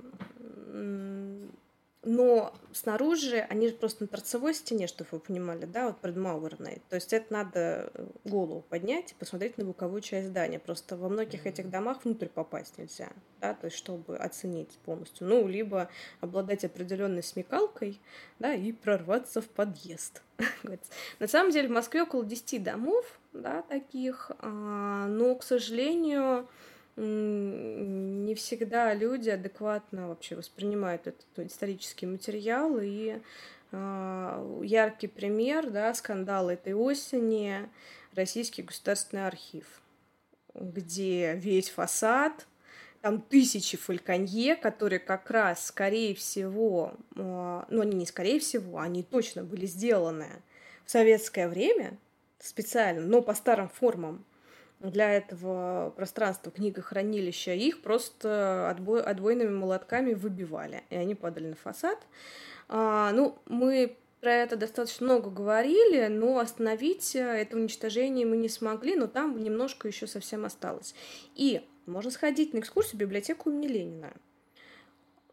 но 2.08 2.54
снаружи 2.72 3.46
они 3.50 3.68
же 3.68 3.74
просто 3.74 4.04
на 4.04 4.08
торцевой 4.08 4.54
стене, 4.54 4.88
чтобы 4.88 5.10
вы 5.12 5.20
понимали, 5.20 5.66
да, 5.66 5.88
вот 5.88 5.98
предмауэрной. 5.98 6.82
То 6.88 6.96
есть 6.96 7.12
это 7.12 7.34
надо 7.34 7.92
э, 7.94 8.08
голову 8.24 8.64
поднять 8.70 9.12
и 9.12 9.16
посмотреть 9.16 9.58
на 9.58 9.66
боковую 9.66 10.00
часть 10.00 10.30
здания. 10.30 10.58
Просто 10.58 10.96
во 10.96 11.10
многих 11.10 11.46
этих 11.46 11.70
домах 11.70 12.06
внутрь 12.06 12.28
попасть 12.28 12.78
нельзя, 12.78 13.10
да, 13.42 13.54
то 13.54 13.66
есть 13.66 13.76
чтобы 13.76 14.16
оценить 14.16 14.70
полностью. 14.86 15.28
Ну, 15.28 15.48
либо 15.48 15.90
обладать 16.22 16.64
определенной 16.64 17.24
смекалкой, 17.24 18.00
да, 18.40 18.54
и 18.54 18.72
прорваться 18.72 19.42
в 19.42 19.50
подъезд. 19.50 20.22
На 21.20 21.28
самом 21.28 21.52
деле 21.52 21.68
в 21.68 21.72
Москве 21.72 22.04
около 22.04 22.24
10 22.24 22.64
домов, 22.64 23.06
да, 23.34 23.64
таких, 23.64 24.32
а, 24.40 25.08
но, 25.08 25.36
к 25.36 25.44
сожалению, 25.44 26.48
не 26.98 28.34
всегда 28.34 28.94
люди 28.94 29.30
адекватно 29.30 30.10
вообще 30.10 30.36
воспринимают 30.36 31.08
этот 31.08 31.52
исторический 31.52 32.08
материал. 32.08 32.80
И 32.82 33.22
э, 33.72 34.60
яркий 34.64 35.08
пример, 35.08 35.70
да, 35.70 35.94
скандал 35.94 36.50
этой 36.50 36.74
осени 36.74 37.70
Российский 38.16 38.64
государственный 38.64 39.28
архив, 39.28 39.66
где 40.56 41.36
весь 41.36 41.70
фасад, 41.70 42.48
там 43.02 43.22
тысячи 43.22 43.78
фальконье, 43.78 44.56
которые 44.56 45.00
как 45.00 45.30
раз, 45.30 45.68
скорее 45.68 46.16
всего, 46.16 46.96
э, 47.16 47.64
ну, 47.70 47.82
они 47.82 47.96
не 47.96 48.08
скорее 48.08 48.40
всего, 48.40 48.80
они 48.80 49.04
точно 49.04 49.44
были 49.44 49.68
сделаны 49.68 50.42
в 50.86 50.90
советское 50.90 51.48
время 51.48 52.00
специально, 52.40 53.02
но 53.02 53.22
по 53.22 53.36
старым 53.36 53.70
формам 53.70 54.26
для 54.80 55.12
этого 55.14 55.92
пространства 55.96 56.52
книгохранилища, 56.52 57.54
их 57.54 57.82
просто 57.82 58.70
отбой, 58.70 59.02
отбойными 59.02 59.50
молотками 59.50 60.14
выбивали, 60.14 60.84
и 60.90 60.96
они 60.96 61.16
падали 61.16 61.48
на 61.48 61.56
фасад. 61.56 61.98
А, 62.70 63.12
ну, 63.14 63.38
мы 63.46 63.98
про 64.22 64.34
это 64.34 64.56
достаточно 64.56 65.06
много 65.06 65.30
говорили, 65.30 66.08
но 66.08 66.40
остановить 66.40 67.16
это 67.16 67.56
уничтожение 67.56 68.26
мы 68.26 68.38
не 68.38 68.50
смогли, 68.50 68.96
но 68.96 69.08
там 69.08 69.42
немножко 69.42 69.88
еще 69.88 70.08
совсем 70.08 70.46
осталось. 70.46 70.96
И 71.36 71.62
можно 71.86 72.12
сходить 72.12 72.54
на 72.54 72.60
экскурсию 72.60 72.96
в 72.96 73.00
библиотеку 73.00 73.50
имени 73.50 73.68
Ленина. 73.68 74.14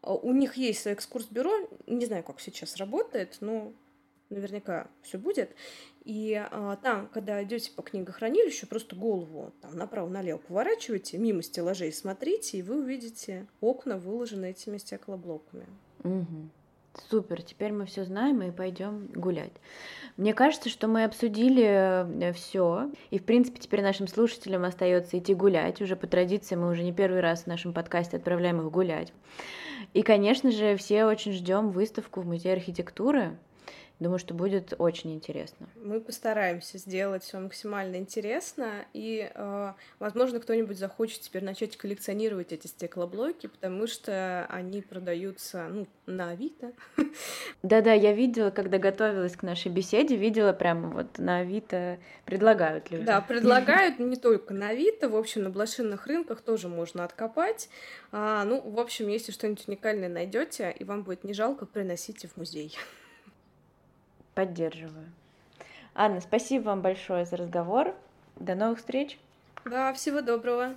У 0.01 0.31
них 0.33 0.55
есть 0.55 0.85
экскурс-бюро, 0.85 1.67
не 1.87 2.05
знаю, 2.05 2.23
как 2.23 2.39
сейчас 2.39 2.77
работает, 2.77 3.37
но 3.41 3.73
наверняка 4.29 4.87
все 5.01 5.17
будет. 5.17 5.51
И 6.03 6.35
а, 6.35 6.75
там, 6.77 7.07
когда 7.07 7.43
идете 7.43 7.71
по 7.71 7.81
книгохранилищу, 7.81 8.67
просто 8.67 8.95
голову 8.95 9.53
там 9.61 9.75
направо-налево 9.75 10.37
поворачиваете, 10.37 11.17
мимо 11.17 11.41
стеллажей 11.41 11.91
смотрите, 11.91 12.59
и 12.59 12.61
вы 12.61 12.79
увидите 12.79 13.47
окна, 13.59 13.97
выложенные 13.97 14.51
этими 14.51 14.77
стеклоблоками. 14.77 15.65
Угу. 16.03 16.49
Супер, 17.09 17.41
теперь 17.41 17.73
мы 17.73 17.85
все 17.85 18.05
знаем 18.05 18.41
и 18.41 18.51
пойдем 18.51 19.07
гулять. 19.07 19.51
Мне 20.15 20.33
кажется, 20.33 20.69
что 20.69 20.87
мы 20.87 21.03
обсудили 21.03 21.65
э, 21.65 22.33
все, 22.33 22.89
и 23.09 23.19
в 23.19 23.25
принципе 23.25 23.59
теперь 23.59 23.81
нашим 23.81 24.07
слушателям 24.07 24.63
остается 24.63 25.17
идти 25.17 25.33
гулять. 25.33 25.81
Уже 25.81 25.95
по 25.97 26.07
традиции 26.07 26.55
мы 26.55 26.69
уже 26.69 26.83
не 26.83 26.93
первый 26.93 27.19
раз 27.19 27.43
в 27.43 27.47
нашем 27.47 27.73
подкасте 27.73 28.17
отправляем 28.17 28.61
их 28.61 28.71
гулять. 28.71 29.11
И, 29.93 30.03
конечно 30.03 30.51
же, 30.51 30.77
все 30.77 31.05
очень 31.05 31.33
ждем 31.33 31.71
выставку 31.71 32.21
в 32.21 32.25
Музее 32.25 32.53
архитектуры 32.53 33.37
Думаю, 33.99 34.19
что 34.19 34.33
будет 34.33 34.73
очень 34.77 35.13
интересно. 35.13 35.69
Мы 35.75 36.01
постараемся 36.01 36.77
сделать 36.77 37.23
все 37.23 37.39
максимально 37.39 37.95
интересно, 37.95 38.85
и, 38.91 39.31
э, 39.33 39.73
возможно, 39.99 40.41
кто-нибудь 40.41 40.77
захочет 40.77 41.21
теперь 41.21 41.45
начать 41.45 41.77
коллекционировать 41.77 42.51
эти 42.51 42.67
стеклоблоки, 42.67 43.47
потому 43.47 43.87
что 43.87 44.47
они 44.49 44.81
продаются 44.81 45.67
ну, 45.69 45.87
на 46.05 46.31
Авито. 46.31 46.73
Да-да, 47.63 47.93
я 47.93 48.11
видела, 48.11 48.49
когда 48.49 48.79
готовилась 48.79 49.37
к 49.37 49.43
нашей 49.43 49.71
беседе, 49.71 50.17
видела 50.17 50.51
прямо 50.51 50.89
вот 50.89 51.17
на 51.17 51.39
Авито 51.39 51.97
предлагают 52.25 52.91
люди. 52.91 53.05
Да, 53.05 53.21
предлагают 53.27 53.99
не 53.99 54.17
только 54.17 54.53
на 54.53 54.69
Авито, 54.69 55.07
в 55.07 55.15
общем, 55.15 55.43
на 55.43 55.49
блошиных 55.49 56.07
рынках 56.07 56.41
тоже 56.41 56.67
можно 56.67 57.05
откопать. 57.05 57.69
А, 58.11 58.43
ну, 58.43 58.59
в 58.59 58.77
общем, 58.77 59.07
если 59.07 59.31
что-нибудь 59.31 59.69
уникальное 59.69 60.09
найдете, 60.09 60.75
и 60.77 60.83
вам 60.83 61.03
будет 61.03 61.23
не 61.23 61.33
жалко, 61.33 61.65
приносите 61.65 62.27
в 62.27 62.35
музей. 62.35 62.77
Поддерживаю. 64.35 65.05
Анна, 65.95 66.19
спасибо 66.19 66.65
вам 66.65 66.81
большое 66.81 67.25
за 67.25 67.37
разговор. 67.37 67.95
До 68.35 68.53
новых 68.53 68.79
встреч. 68.79 69.17
Да, 69.63 69.93
всего 69.93 70.21
доброго. 70.21 70.75